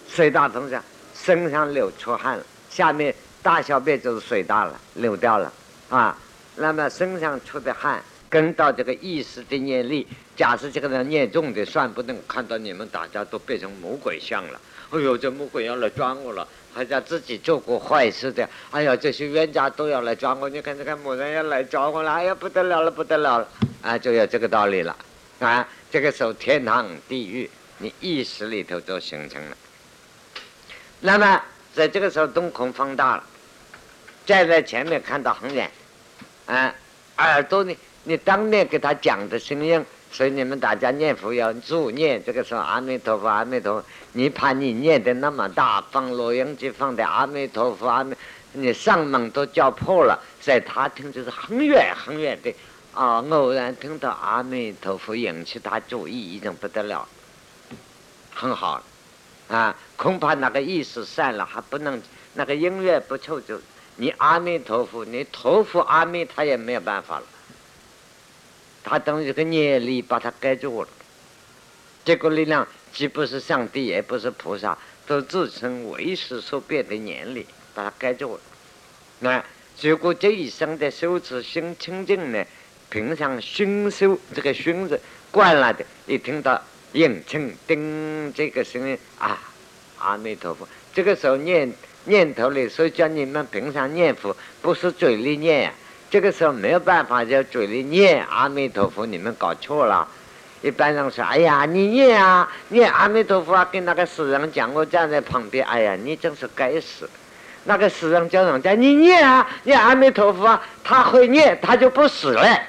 [0.09, 0.83] 水大风扇，
[1.15, 5.53] 身上流出汗了，下面大小便就是水大了，流掉了
[5.89, 6.17] 啊。
[6.55, 14.59] 那么身上出的汗跟到这个意识的念力，假设这个人念重的，算不能看到你们大家都变成魔鬼像了。
[14.91, 18.47] 哎呦，这魔鬼要来抓我了，好像自己做过坏事的。
[18.69, 23.47] 哎呀，这些冤家都要来抓我，你看这个某人要来抓我了，哎呀，不得了了，不得了了，
[23.81, 24.93] 啊，就有这个道理了。
[25.39, 29.55] 啊，这个时候天堂、地狱，你意识里头都形成了。
[30.99, 31.41] 那么
[31.73, 33.23] 在这个时候，瞳孔放大了，
[34.25, 35.71] 站在前面看到很远，
[36.45, 36.75] 啊，
[37.19, 39.85] 耳朵呢，你当面给他讲的声音。
[40.11, 43.85] 所以你们大家念佛要助念，这个时候阿弥陀佛，阿弥陀佛。
[44.13, 48.15] 你怕你念的那么大，放录音机放的阿弥陀佛，阿弥，
[48.53, 52.53] 你上门都叫破了，在他听就是很远很远的
[52.93, 53.21] 啊。
[53.29, 57.05] 偶然听到阿弥陀佛，引起他注意，已经不得了，
[58.33, 58.81] 很好
[59.49, 59.75] 啊。
[59.97, 62.01] 恐怕那个意识散了，还不能
[62.35, 63.59] 那个音乐不凑就
[63.97, 67.25] 你阿弥陀佛，你托付阿弥，他也没有办法了。
[68.87, 70.87] 他等于个念力把它盖住了，
[72.05, 78.41] 这个力量既不是上帝，也不是菩萨，都自称为时所变的念力把它盖住了。
[79.21, 79.43] 那
[79.75, 82.45] 结果这一生的修持心清净呢，
[82.91, 86.61] 平常熏修这个熏字惯了的，一听到
[86.93, 89.41] 应清叮这个声音啊，
[89.97, 95.73] 阿弥陀佛，这个时候念念头里，所以叫你们平常念佛不是嘴里念呀。
[96.09, 100.07] 这个时候没有办法，就嘴里念阿弥陀佛，你们搞错了。
[100.61, 107.07] 一般人说：“哎呀，你念啊，念阿弥陀佛啊！”跟那个死人讲，我站在旁边，哎呀，你真是该死！
[107.65, 112.59] 那个死人叫人家你念啊，念阿弥陀佛啊，他会念，他就不死了。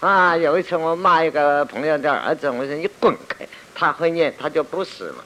[0.00, 5.24] 啊，有一次我骂一个朋友的儿子，我说你滚开，他会念，他就不死了，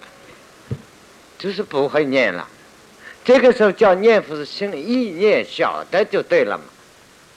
[1.36, 2.46] 就是不会念了。
[3.28, 6.64] 这个时候叫念佛是心意念晓得就对了嘛，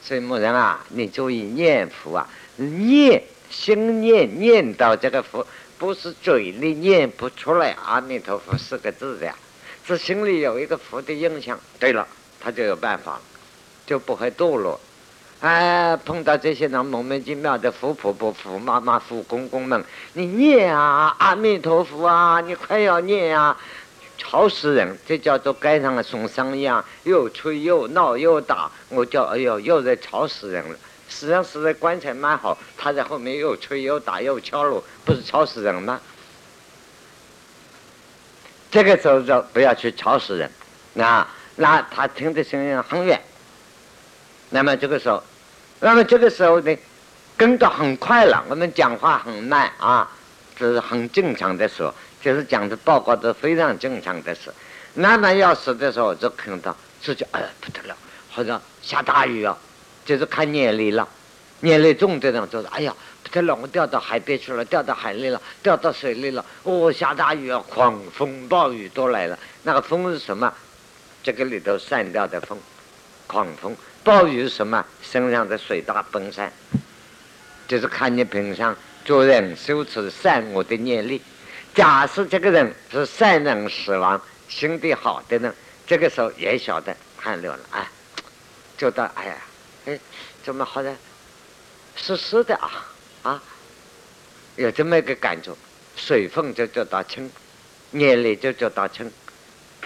[0.02, 2.26] 所以某人啊，你注意念佛啊，
[2.56, 5.46] 念心念念到这个佛，
[5.78, 9.34] 不是嘴里念不出来阿弥陀佛四个字的，
[9.86, 11.60] 是心里有一个佛的印象。
[11.78, 12.08] 对了，
[12.40, 13.22] 他就有办法了，
[13.86, 14.80] 就不会堕落。
[15.42, 23.58] 哎，碰到这些人莫名其妙的佛婆婆、佛妈妈、佛公公们，你念啊，阿弥陀佛啊，你快要念啊。
[24.24, 24.96] 吵死人！
[25.04, 28.70] 这叫做街上的送丧一样，又吹又闹又打。
[28.90, 30.78] 我叫哎呦，又在吵死人了。
[31.10, 36.00] 实际上是在棺材蛮好，他在后面又吹又打又敲锣，不是吵死人吗？
[38.70, 40.50] 这个时候就不要去吵死人。
[40.94, 43.20] 那那他听的声音很远，
[44.52, 45.22] 那么这个时候，
[45.80, 46.78] 那么这个时候呢，
[47.36, 48.46] 跟得很快了。
[48.48, 50.10] 我们讲话很慢啊，
[50.56, 51.92] 这是很正常的说。
[52.22, 54.54] 就是讲的报告都非常正常的事，
[54.94, 57.96] 慢慢要死的时候就看到自己哎不得了，
[58.30, 59.58] 好像下大雨啊，
[60.06, 61.08] 就是看念力了，
[61.62, 69.38] 念力重的人就是哎呀不得了，我掉到海边去了，掉到海里了，掉到水里了，哦下大雨啊，狂风暴雨都来了。
[69.64, 70.54] 那个风是什么？
[71.24, 72.58] 这个里头散掉的风，
[73.26, 74.86] 狂风暴雨是什么？
[75.02, 76.52] 身上的水大奔散，
[77.68, 81.22] 就是看你平常做人修持善恶的念力。
[81.74, 85.54] 假设这个人是善人死亡，心地好的人，
[85.88, 87.88] 这个时候也晓得汗流了，哎，
[88.78, 89.36] 就到哎呀，
[89.86, 90.00] 哎，
[90.44, 90.94] 怎么好像
[91.96, 92.86] 湿湿的啊
[93.24, 93.44] 啊，
[94.58, 95.56] 有这么一个感觉，
[95.96, 97.32] 水分就叫到清，
[97.92, 99.10] 眼泪就叫到清。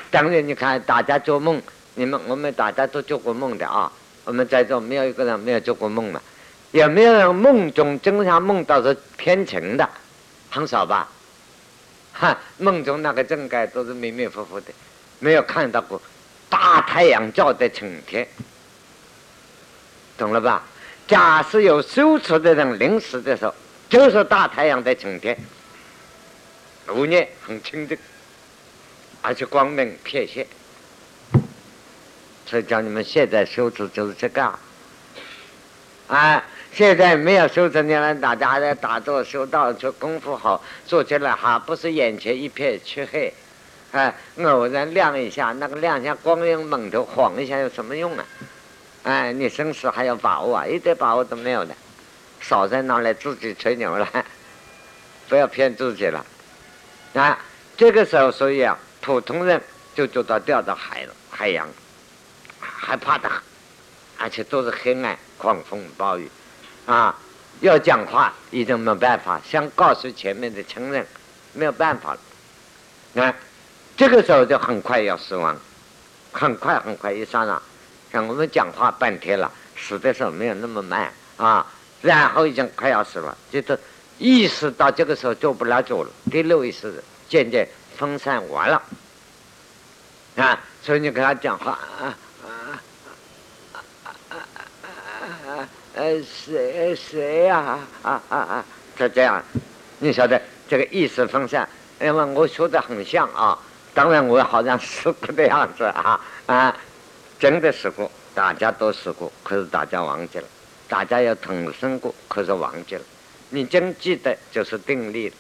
[0.09, 1.61] 当然，你看大家做梦，
[1.93, 3.91] 你们我们大家都做过梦的啊，
[4.23, 6.19] 我们在座没有一个人没有做过梦嘛，
[6.71, 9.87] 有没有人梦中经常梦到是天晴的？
[10.49, 11.11] 很少吧？
[12.17, 14.71] 哈，梦中那个正盖都是迷迷糊糊的，
[15.19, 16.01] 没有看到过
[16.49, 18.25] 大太阳照的晴天，
[20.17, 20.63] 懂了吧？
[21.07, 23.53] 假设有修持的人临死的时候，
[23.89, 25.37] 就是大太阳的晴天，
[26.87, 27.97] 五念很清净，
[29.21, 30.47] 而且光明片现。
[32.47, 34.59] 所以叫你们现在修持就是这个啊！
[36.07, 36.43] 啊，
[36.75, 43.33] 现在没有修持的人，大家在打坐修道，做功夫好，做起来哈，不是眼前一片漆黑，
[43.93, 48.25] 哎，偶然亮一下，那个亮一下光影猛头晃一下有什么用啊？
[49.03, 51.73] 哎，你生死还要把握啊，一点把握都没有的，
[52.41, 54.05] 少在那里自己吹牛了，
[55.29, 56.25] 不要骗自己了。
[57.13, 57.39] 啊，
[57.77, 59.61] 这个时候所以啊，普通人
[59.95, 61.65] 就知道掉到海了，海洋。
[62.59, 63.31] 害怕的，
[64.17, 66.29] 而且都是黑暗、狂风暴雨，
[66.85, 67.15] 啊，
[67.61, 71.05] 要讲话已经没办法，想告诉前面的亲人，
[71.53, 73.23] 没有办法了。
[73.23, 73.33] 啊，
[73.97, 75.57] 这个时候就很快要死亡，
[76.31, 77.61] 很快很快一刹那，
[78.11, 81.65] 像我们讲话半天了，死的时候没有那么慢啊，
[82.01, 83.79] 然后已经快要死了，就是
[84.19, 87.67] 意识到这个时候做不了主了，第六意识渐渐
[87.97, 88.81] 分散完了，
[90.35, 92.15] 啊，所以你跟他讲话啊。
[95.95, 97.79] 呃，谁谁呀？
[98.01, 98.65] 啊啊啊！
[98.97, 99.41] 他这样，
[99.99, 101.67] 你晓得这个意识分散，
[102.01, 103.57] 因为我说的很像啊。
[103.93, 106.77] 当然，我好像试过的样子啊啊！
[107.39, 110.43] 真的试过，大家都试过，可是大家忘记了。
[110.89, 113.01] 大家要同生过，可是忘记了。
[113.49, 115.35] 你真记得，就是定力了。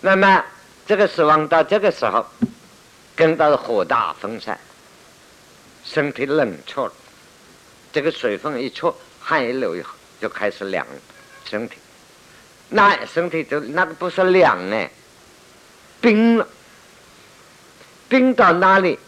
[0.00, 0.44] 那么，
[0.84, 2.26] 这个死亡到这个时候，
[3.14, 4.58] 跟到火大分散，
[5.84, 6.92] 身体冷却了，
[7.92, 8.92] 这个水分一出。
[9.28, 10.86] 汗一流以后就开始凉，
[11.44, 11.76] 身体，
[12.70, 14.88] 那身体就那个不是凉呢，
[16.00, 16.48] 冰了，
[18.08, 18.98] 冰到哪里？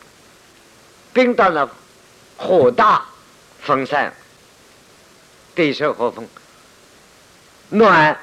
[1.14, 1.66] 冰到了
[2.37, 3.03] 火大
[3.62, 4.12] 风扇，
[5.55, 6.29] 地水火风，
[7.71, 8.14] 暖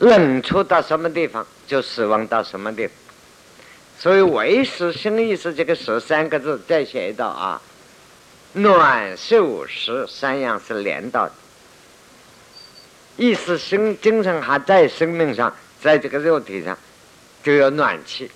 [0.00, 2.94] 冷出到什么地方就死亡到什么地方。
[3.98, 7.62] 所以为时生意是这个十三个字再写一道啊。
[8.54, 11.32] 暖受食三样是连到的，
[13.16, 16.76] 意思生精神还在生命上，在这个肉体上
[17.42, 18.30] 就有暖气，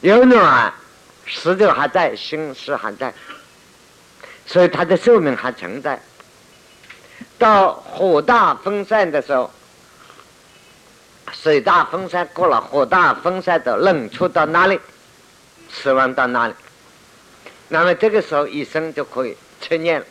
[0.00, 0.72] 有暖，
[1.24, 3.12] 食就还在，心是还在，
[4.46, 6.00] 所以它的寿命还存在。
[7.38, 9.50] 到火大分散的时候，
[11.32, 14.80] 水大分散过了，火大分散的冷处到哪里，
[15.68, 16.54] 死亡到哪里。
[17.68, 20.06] 那么这个时候，医生就可以测验了。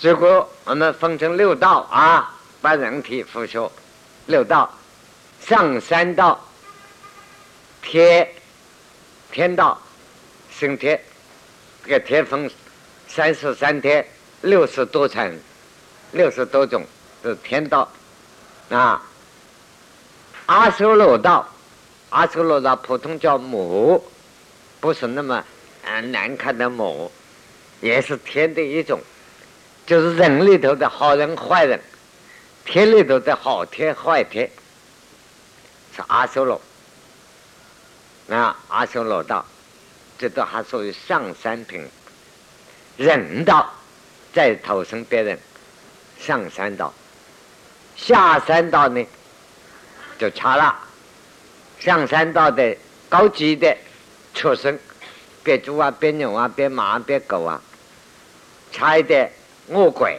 [0.00, 3.70] 如果我们分成六道啊，把人体复修
[4.26, 4.68] 六道，
[5.40, 6.42] 上三道，
[7.80, 8.28] 天
[9.30, 9.80] 天道，
[10.50, 11.00] 升天，
[11.84, 12.50] 这个天分
[13.06, 14.04] 三十三天，
[14.40, 15.38] 六十多层，
[16.12, 16.84] 六十多种
[17.22, 17.88] 是天道
[18.70, 19.00] 啊。
[20.46, 21.46] 阿修罗道，
[22.08, 24.04] 阿修罗道普通叫母。
[24.80, 25.44] 不是那么
[25.84, 27.12] 啊难看的魔，
[27.82, 28.98] 也是天的一种，
[29.86, 31.78] 就是人里头的好人坏人，
[32.64, 34.50] 天里头的好天坏天，
[35.94, 36.60] 是阿修罗。
[38.30, 39.44] 啊，阿修罗道，
[40.18, 41.86] 这都还属于上三品。
[42.96, 43.70] 人道
[44.32, 45.38] 再投生别人，
[46.18, 46.94] 上三道，
[47.96, 49.04] 下三道呢
[50.18, 50.74] 就差了。
[51.78, 52.74] 上三道的
[53.10, 53.76] 高级的。
[54.34, 54.78] 畜生，
[55.42, 57.60] 变猪啊，变牛啊，变马，变狗啊，
[58.72, 59.30] 差一点
[59.68, 60.18] 恶鬼，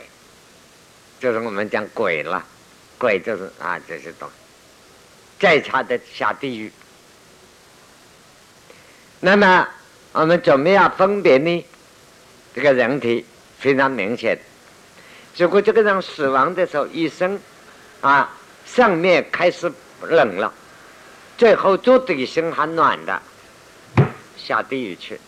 [1.19, 2.43] 就是我们讲鬼了，
[2.97, 4.33] 鬼就是啊这些东西，
[5.39, 6.71] 再差的下地狱。
[9.19, 9.67] 那么
[10.11, 11.65] 我们怎么样分别呢？
[12.53, 13.25] 这个人体
[13.59, 14.37] 非常明显，
[15.37, 17.39] 如果这个人死亡的时候，一生
[18.01, 18.29] 啊
[18.65, 20.53] 上面开始冷了，
[21.37, 23.21] 最后做底心还暖的。
[24.43, 25.19] 下地狱去，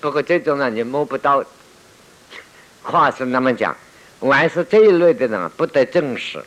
[0.00, 1.44] 不过这种人你摸不到。
[2.82, 3.76] 话是那么讲，
[4.20, 6.42] 凡是这一类的人不得正视。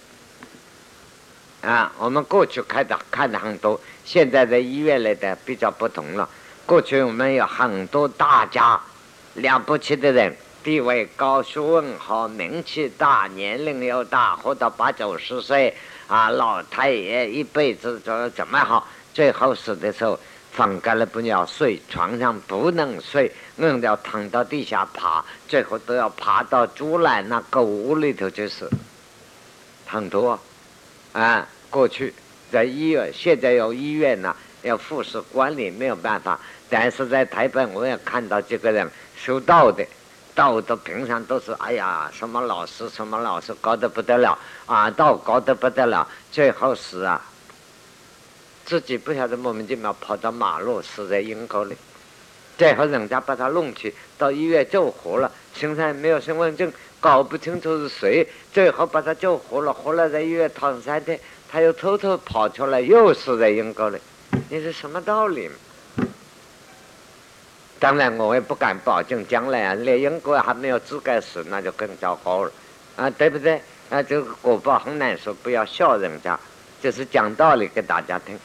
[1.62, 6.28] 啊，我们过去看的看的很多，现在在医院里的比较不同了。
[6.66, 8.80] 过去我们有很多大家
[9.36, 15.76] 了不起的人，地位高、学问好、名气大、年龄又大，活到八九十岁
[16.08, 20.20] 啊，老太爷一辈子怎怎么好，最后死的时候。
[20.52, 28.70] 放干了不要睡，床上不能睡，硬要躺到地下爬，最后都要爬到猪栏那狗屋里头去死。
[29.88, 30.38] 很多
[31.14, 32.14] 啊，过去
[32.52, 36.38] 在医院，现在有医院呢，要护士管理没有办法。
[36.70, 39.86] 但是在台北，我也看到几个人修道的，
[40.36, 47.22] 道的平常都是哎呀，什么老师什么老师高的不得了啊，道高的不得了，最后死啊。
[48.72, 51.76] 自己不晓得莫名其妙跑到马路死在阴沟里，
[52.58, 61.20] 最后人家把他弄去到医院救活了，身上没有身份证，搞不清楚是谁，最后把他救活了，活了在医院躺三天，
[61.50, 63.98] 他又偷偷跑出来又死在阴沟里，
[64.48, 65.50] 你是什么道理？
[67.78, 72.52] 当然我也不敢保证将来啊，连阴沟还没有资格死，那就更糟糕了
[72.96, 73.62] 啊，对不对？
[73.90, 76.40] 啊，这个果报很难说，不要笑人家，
[76.82, 78.40] 就是讲道理给大家听。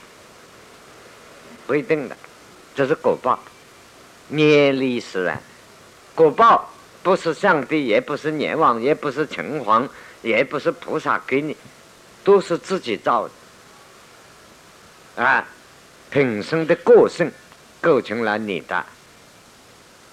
[1.66, 2.16] 不一定的，
[2.74, 3.38] 这是果报，
[4.28, 5.40] 念力使然。
[6.14, 6.70] 果报
[7.02, 9.88] 不是上帝，也不是阎王，也不是城隍，
[10.22, 11.56] 也不是菩萨给你，
[12.22, 15.22] 都是自己造的。
[15.22, 15.46] 啊，
[16.10, 17.30] 品生的个性
[17.80, 18.84] 构成了你的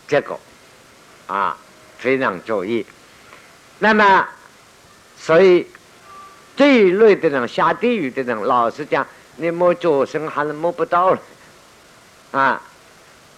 [0.07, 0.39] 结果，
[1.27, 1.57] 啊，
[1.97, 2.85] 非常注意。
[3.79, 4.27] 那么，
[5.17, 5.67] 所以
[6.55, 11.21] 这一类的人下地狱的人，老实讲，你摸脚身还是摸不到了。
[12.33, 12.59] 啊，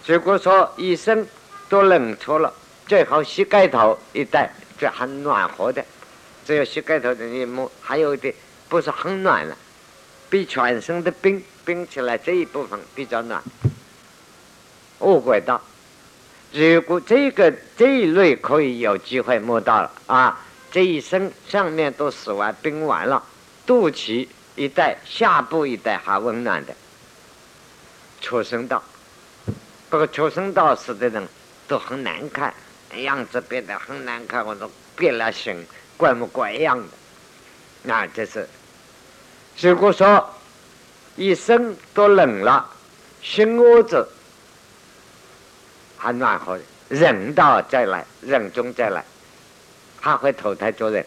[0.06, 1.26] 如果说一生
[1.68, 2.50] 都冷错了，
[2.86, 5.84] 最好膝盖头一带就很暖和的，
[6.46, 8.34] 只有膝盖头的一摸，还有一点
[8.70, 9.54] 不是很暖了，
[10.30, 13.42] 比全身的冰冰起来这一部分比较暖。
[15.00, 15.60] 恶鬼道，
[16.52, 20.40] 如果这个这一类可以有机会摸到了啊，
[20.70, 23.22] 这一生上面都死完冰完了，
[23.66, 26.74] 肚脐一带、下部一带还温暖的。
[28.26, 28.82] 畜生道，
[29.88, 31.28] 不过畜生道死的人
[31.68, 32.52] 都很难看，
[32.96, 35.64] 样子变得很难看，我都变了形，
[35.96, 36.88] 怪模怪样的。
[37.84, 38.48] 那这是，
[39.60, 40.28] 如果说
[41.14, 42.68] 一生都冷了，
[43.22, 44.04] 心窝子
[45.96, 46.58] 还暖和，
[46.88, 49.04] 人道再来，人中再来，
[50.00, 51.06] 他会投胎做人。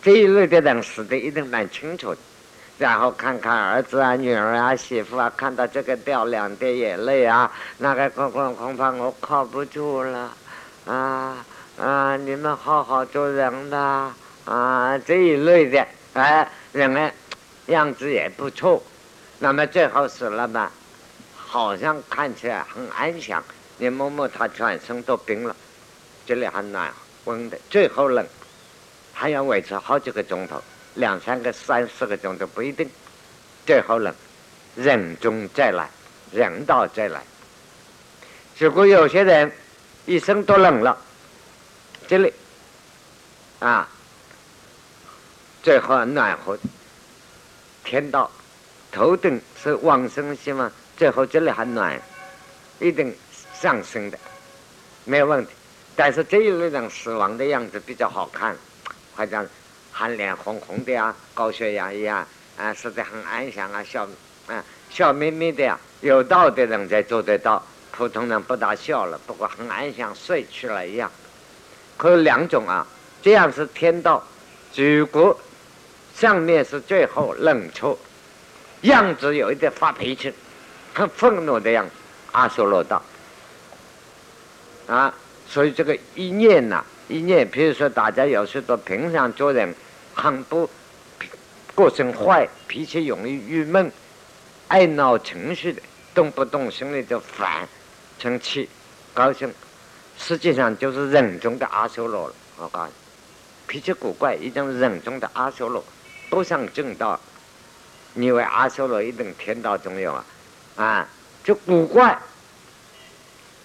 [0.00, 2.18] 这一类的人死的一定蛮清楚的。
[2.82, 10.32] 然后看看儿子啊、女儿啊、媳妇啊，看到这个掉两滴眼泪啊，那个恐恐恐怕我靠不住了，
[10.86, 11.46] 啊
[11.78, 12.16] 啊！
[12.16, 13.78] 你们好好做人的
[14.46, 17.08] 啊，这一类的，哎，人呢
[17.66, 18.82] 样子也不错，
[19.38, 20.68] 那么最后死了嘛，
[21.36, 23.40] 好像看起来很安详，
[23.78, 25.54] 你摸摸他全身都冰了，
[26.26, 26.92] 这里还暖
[27.26, 28.26] 温的，最后冷，
[29.12, 30.60] 还要维持好几个钟头。
[30.94, 32.88] 两三个、三四个钟都不一定，
[33.64, 34.14] 最后冷，
[34.76, 35.88] 人中再来，
[36.30, 37.22] 人道再来。
[38.58, 39.50] 如果有些人
[40.04, 40.96] 一生都冷了，
[42.06, 42.32] 这里
[43.60, 43.88] 啊，
[45.62, 46.58] 最后暖和，
[47.84, 48.30] 天道
[48.90, 51.98] 头顶是往生希望，最后这里还暖，
[52.78, 53.16] 一定
[53.58, 54.18] 上升的，
[55.04, 55.52] 没有问题。
[55.96, 58.54] 但是这一类人死亡的样子比较好看，
[59.14, 59.46] 好像。
[59.92, 62.26] 还脸红红的呀，高血压一样
[62.56, 64.08] 啊，死得很安详啊，笑
[64.48, 65.78] 啊笑眯眯的呀。
[66.00, 71.08] 有道的人才做得到，普通人不大笑了，不过很安详睡去了一样。
[71.96, 72.84] 可有两种啊，
[73.20, 74.26] 这样是天道。
[74.72, 75.38] 举国
[76.16, 77.98] 上面是最后冷处，
[78.80, 80.32] 样子有一点发脾气，
[80.94, 81.92] 很愤怒的样子，
[82.32, 83.02] 阿修罗道
[84.88, 85.14] 啊。
[85.46, 86.82] 所以这个一念呐。
[87.08, 89.74] 一念，比如说，大家有时候平常做人
[90.14, 90.68] 很不
[91.74, 93.90] 个性坏，脾气容易郁闷，
[94.68, 95.82] 爱闹情绪的，
[96.14, 97.68] 动不动心里就烦、
[98.18, 98.68] 生气、
[99.12, 99.52] 高兴，
[100.16, 102.34] 实际上就是人中的阿修罗了。
[102.58, 102.92] 我告诉你，
[103.66, 105.84] 脾气古怪，已经人中的阿修罗，
[106.30, 107.18] 不上正道。
[108.14, 110.24] 你为阿修罗一定天道中有啊？
[110.76, 111.08] 啊，
[111.42, 112.18] 就古怪，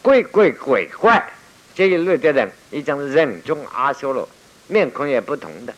[0.01, 1.33] 怪怪鬼怪。
[1.77, 4.27] 这一类的人，一种人中阿修罗，
[4.65, 5.71] 面孔也不同的，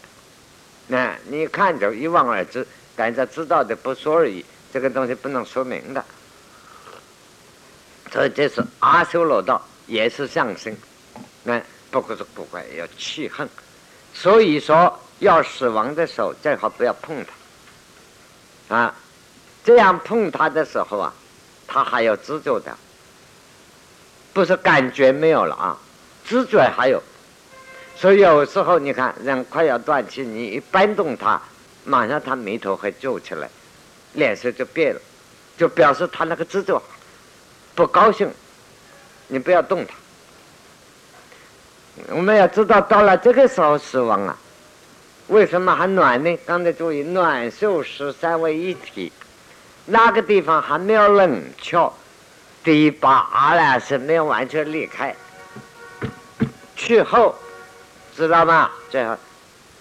[0.87, 6.01] 那你看着一望而知，感觉知道的不说而已，这个东西不能说明的。
[8.13, 10.73] 所以这是阿修罗道，也是上升，
[11.43, 13.49] 那不过是不怪要气恨，
[14.13, 17.25] 所以说要死亡的时候最好不要碰
[18.69, 18.95] 他，啊，
[19.65, 21.13] 这样碰他的时候啊，
[21.67, 22.77] 他还要知觉的，
[24.31, 25.77] 不是感觉没有了啊。
[26.29, 27.01] 知觉还有，
[27.95, 31.41] 所以有时候你看人快要断气，你一搬动他，
[31.85, 33.49] 马上他眉头会皱起来，
[34.13, 35.01] 脸色就变了，
[35.57, 36.79] 就表示他那个知觉
[37.73, 38.31] 不高兴。
[39.27, 39.95] 你不要动他。
[42.09, 44.37] 我们要知道，到了这个时候死亡啊，
[45.29, 46.37] 为什么还暖呢？
[46.45, 49.11] 刚才注意，暖受湿三位一体，
[49.87, 51.91] 那个地方还没有冷却，
[52.63, 55.15] 第八阿赖是没有完全离开。
[56.79, 57.35] 去后，
[58.15, 58.71] 知道吗？
[58.89, 59.15] 最后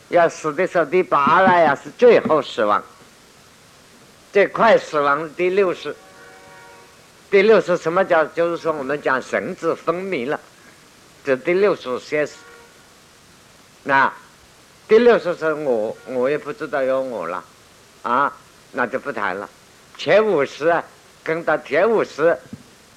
[0.08, 2.82] 要死的时候，第八了呀，是最后死亡。
[4.32, 5.94] 这快死亡第六式。
[7.30, 8.24] 第六式什么叫？
[8.24, 10.40] 就是说我们讲神志昏迷了，
[11.24, 12.38] 这第六式先死。
[13.84, 14.12] 那
[14.88, 17.44] 第六十是我，我也不知道有我了，
[18.02, 18.32] 啊，
[18.72, 19.48] 那就不谈了。
[19.96, 20.82] 前五十
[21.22, 22.36] 跟到前五十，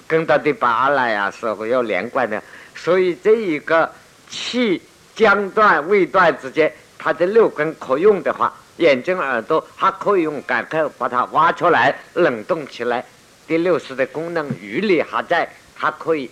[0.08, 2.42] 跟到第八了呀，是有连贯的。
[2.82, 3.88] 所以这一个
[4.28, 4.82] 气
[5.14, 13.04] 将断未断之间，它的六根可用的话，眼睛、耳朵还可以用赶快把它挖出来，冷冻起来。
[13.46, 16.28] 第六识的功能余力还在，还可以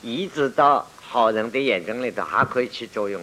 [0.00, 3.20] 移植到好人的眼睛里头，还可以起作用。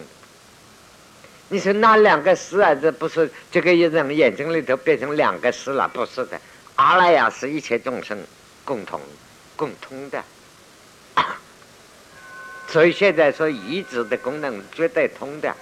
[1.48, 2.72] 你说那两个识啊？
[2.72, 5.90] 这不是这个人眼睛里头变成两个识了？
[5.92, 6.40] 不是的，
[6.76, 8.16] 阿赖耶是一切众生
[8.64, 9.00] 共同、
[9.56, 10.22] 共通的。
[12.68, 15.54] 所以现在说移植的功能绝对通的。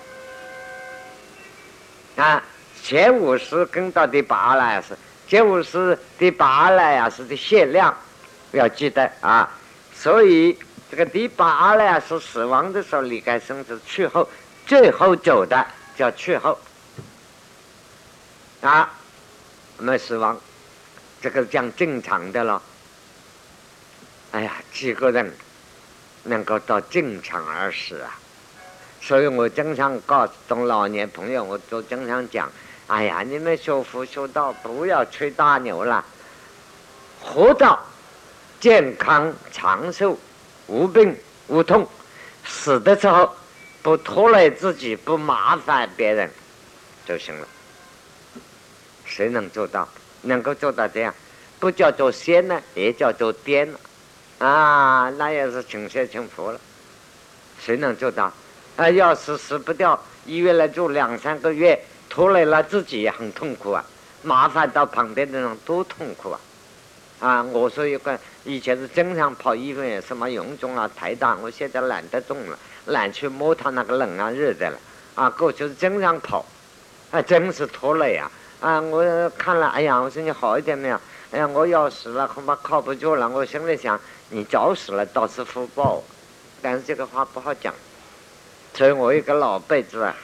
[2.16, 2.42] 啊，
[2.82, 4.96] 前五十跟到第八了是。
[5.28, 7.96] 前五十第八来啊，是的限量，
[8.52, 9.50] 要记得啊。
[9.94, 10.56] 所以
[10.90, 14.28] 这个第八呢，是死亡的时候离开身子去后，
[14.66, 16.58] 最后走的叫去后
[18.60, 18.92] 啊。
[19.78, 20.40] 我们死亡，
[21.20, 22.62] 这个讲正常的了。
[24.30, 25.36] 哎呀，几个人
[26.26, 28.18] 能够到正常而死啊？
[29.00, 32.50] 所以我经常告诉中老年朋友，我都经常讲。
[32.88, 36.04] 哎呀，你们修福修道，不要吹大牛了。
[37.20, 37.78] 活到
[38.60, 40.18] 健康长寿，
[40.66, 41.16] 无病
[41.48, 41.88] 无痛，
[42.44, 43.34] 死的时候
[43.82, 46.30] 不拖累自己，不麻烦别人
[47.06, 47.48] 就行了。
[49.04, 49.88] 谁能做到？
[50.22, 51.14] 能够做到这样，
[51.60, 53.78] 不叫做仙呢，也叫做癫了。
[54.38, 56.60] 啊，那也是请仙请佛了。
[57.58, 58.32] 谁能做到？
[58.76, 61.78] 啊，要是死不掉，医院来住两三个月。
[62.08, 63.84] 拖累了自己也很痛苦啊，
[64.22, 66.40] 麻烦到旁边的人多痛苦啊！
[67.20, 74.78] 啊，我说一个以前是经常跑医院，什么臃肿啊、抬大，我现在懒得动了，懒去摸他那个冷啊、热的了。
[75.14, 76.46] 啊，过去是经常跑，
[77.10, 78.30] 啊，真是拖累啊！
[78.60, 81.00] 啊，我看了，哎呀，我说你好一点没有？
[81.32, 83.28] 哎呀，我要死了，恐怕靠不住了。
[83.28, 84.00] 我心里想，
[84.30, 86.02] 你早死了倒是福报，
[86.60, 87.74] 但是这个话不好讲。
[88.74, 90.14] 所以我一个老辈子啊。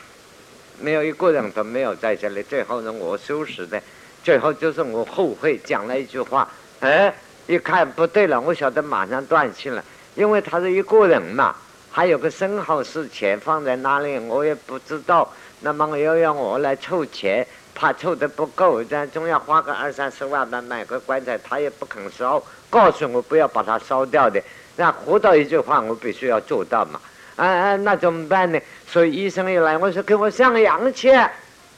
[0.81, 2.43] 没有一个人都没有在这里。
[2.43, 3.81] 最后是我收拾的，
[4.25, 6.49] 最后就是我后悔讲了一句话。
[6.81, 7.15] 哎，
[7.47, 9.85] 一看不对了，我晓得马上断气了，
[10.17, 11.55] 因为他是一个人嘛，
[11.91, 15.31] 还有个生蚝是钱放在那里，我也不知道。
[15.61, 24.41] 那么又要我来凑钱，怕凑的不够，咱总要花个二三十万吧，买个棺材，他也不肯烧，告诉我不要把它烧掉的。
[24.77, 27.01] 那活到一句话，我必须要做到嘛。
[27.37, 28.61] 啊啊，那怎么办呢？
[28.87, 31.11] 所以医生一来，我说给我上氧气，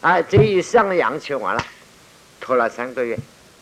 [0.01, 1.65] 啊，这一上氧气完了，
[2.41, 3.17] 拖了三个月，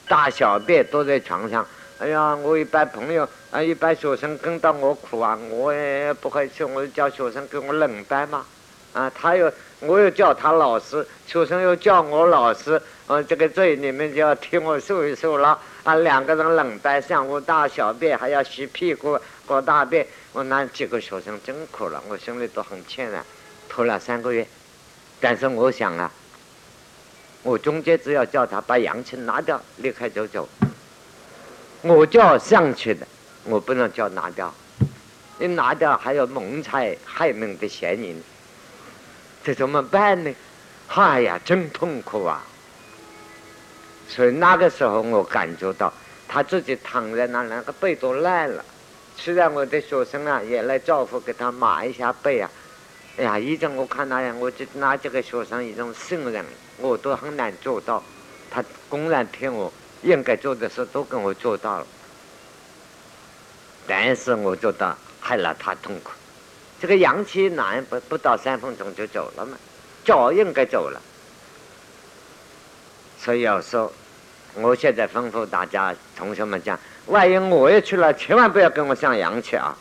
[0.09, 1.65] 大小便都在床上。
[1.99, 8.45] 哎呀，我一般朋友啊，一般学生跟到我哭啊，我也不会去，我叫学生给我冷班嘛。
[8.93, 9.51] 啊，他又，
[9.85, 15.59] 我又叫他老师，学生又叫我老师，嗯，这个罪你们就要听我受一受了。
[15.83, 20.07] 啊，两个人冷班，上午大小便还要洗屁股、搞大便。
[20.33, 23.25] 我那几个学生真苦了，我心里都很歉然，
[23.69, 24.47] 拖了三个月。
[25.21, 26.11] 但是我想啊，
[27.43, 30.49] 我中间只要叫他把阳气拿掉，立刻就走。
[31.83, 33.05] 我叫上去的，
[33.45, 34.55] 我不能叫拿掉。
[35.39, 38.23] 你拿掉还有蒙财害命的嫌疑，
[39.45, 40.35] 这怎么办呢？
[40.95, 42.45] 哎呀，真痛苦啊！
[44.09, 45.93] 所以那个时候我感觉到，
[46.29, 48.65] 他自己躺在那，那个背都烂了。
[49.17, 52.51] 虽然我的学生啊也来照顾，给他抹一下背啊，
[53.17, 56.45] 哎呀，已经我看那样，我就拿几个学生一种信任，
[56.79, 58.03] 我都很难做到。
[58.51, 59.73] 他公然骗我，
[60.03, 61.87] 应该做的事都跟我做到了，
[63.87, 66.13] 但是我觉得害了他痛苦。
[66.83, 69.57] 这个阳气难不不到三分钟就走了嘛，
[70.05, 71.01] 早应该走了。
[73.17, 73.93] 所以要说，
[74.55, 76.77] 我现在吩咐大家同学们讲。
[77.07, 79.79] 万一我也去了，千万不要跟我上阳气啊！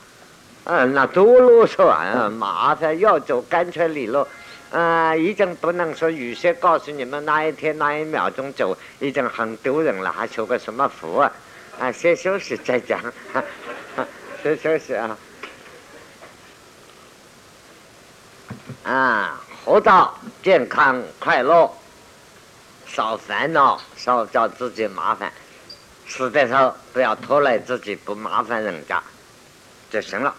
[0.65, 4.27] 嗯，那多啰嗦啊，麻烦，要走干脆利落。
[4.69, 11.31] 嗯，已经不能说预先告诉你们哪一天哪一秒钟走，已经很丢人了，还求个什么福啊？
[11.79, 13.01] 啊，先休息再讲，
[14.43, 15.17] 先休息啊！
[18.83, 21.71] 啊，活到健康快乐，
[22.87, 25.31] 少烦恼，少找自己麻烦。
[26.07, 29.01] 死的时候不要拖累自己，不麻烦人家
[29.89, 30.35] 就行了。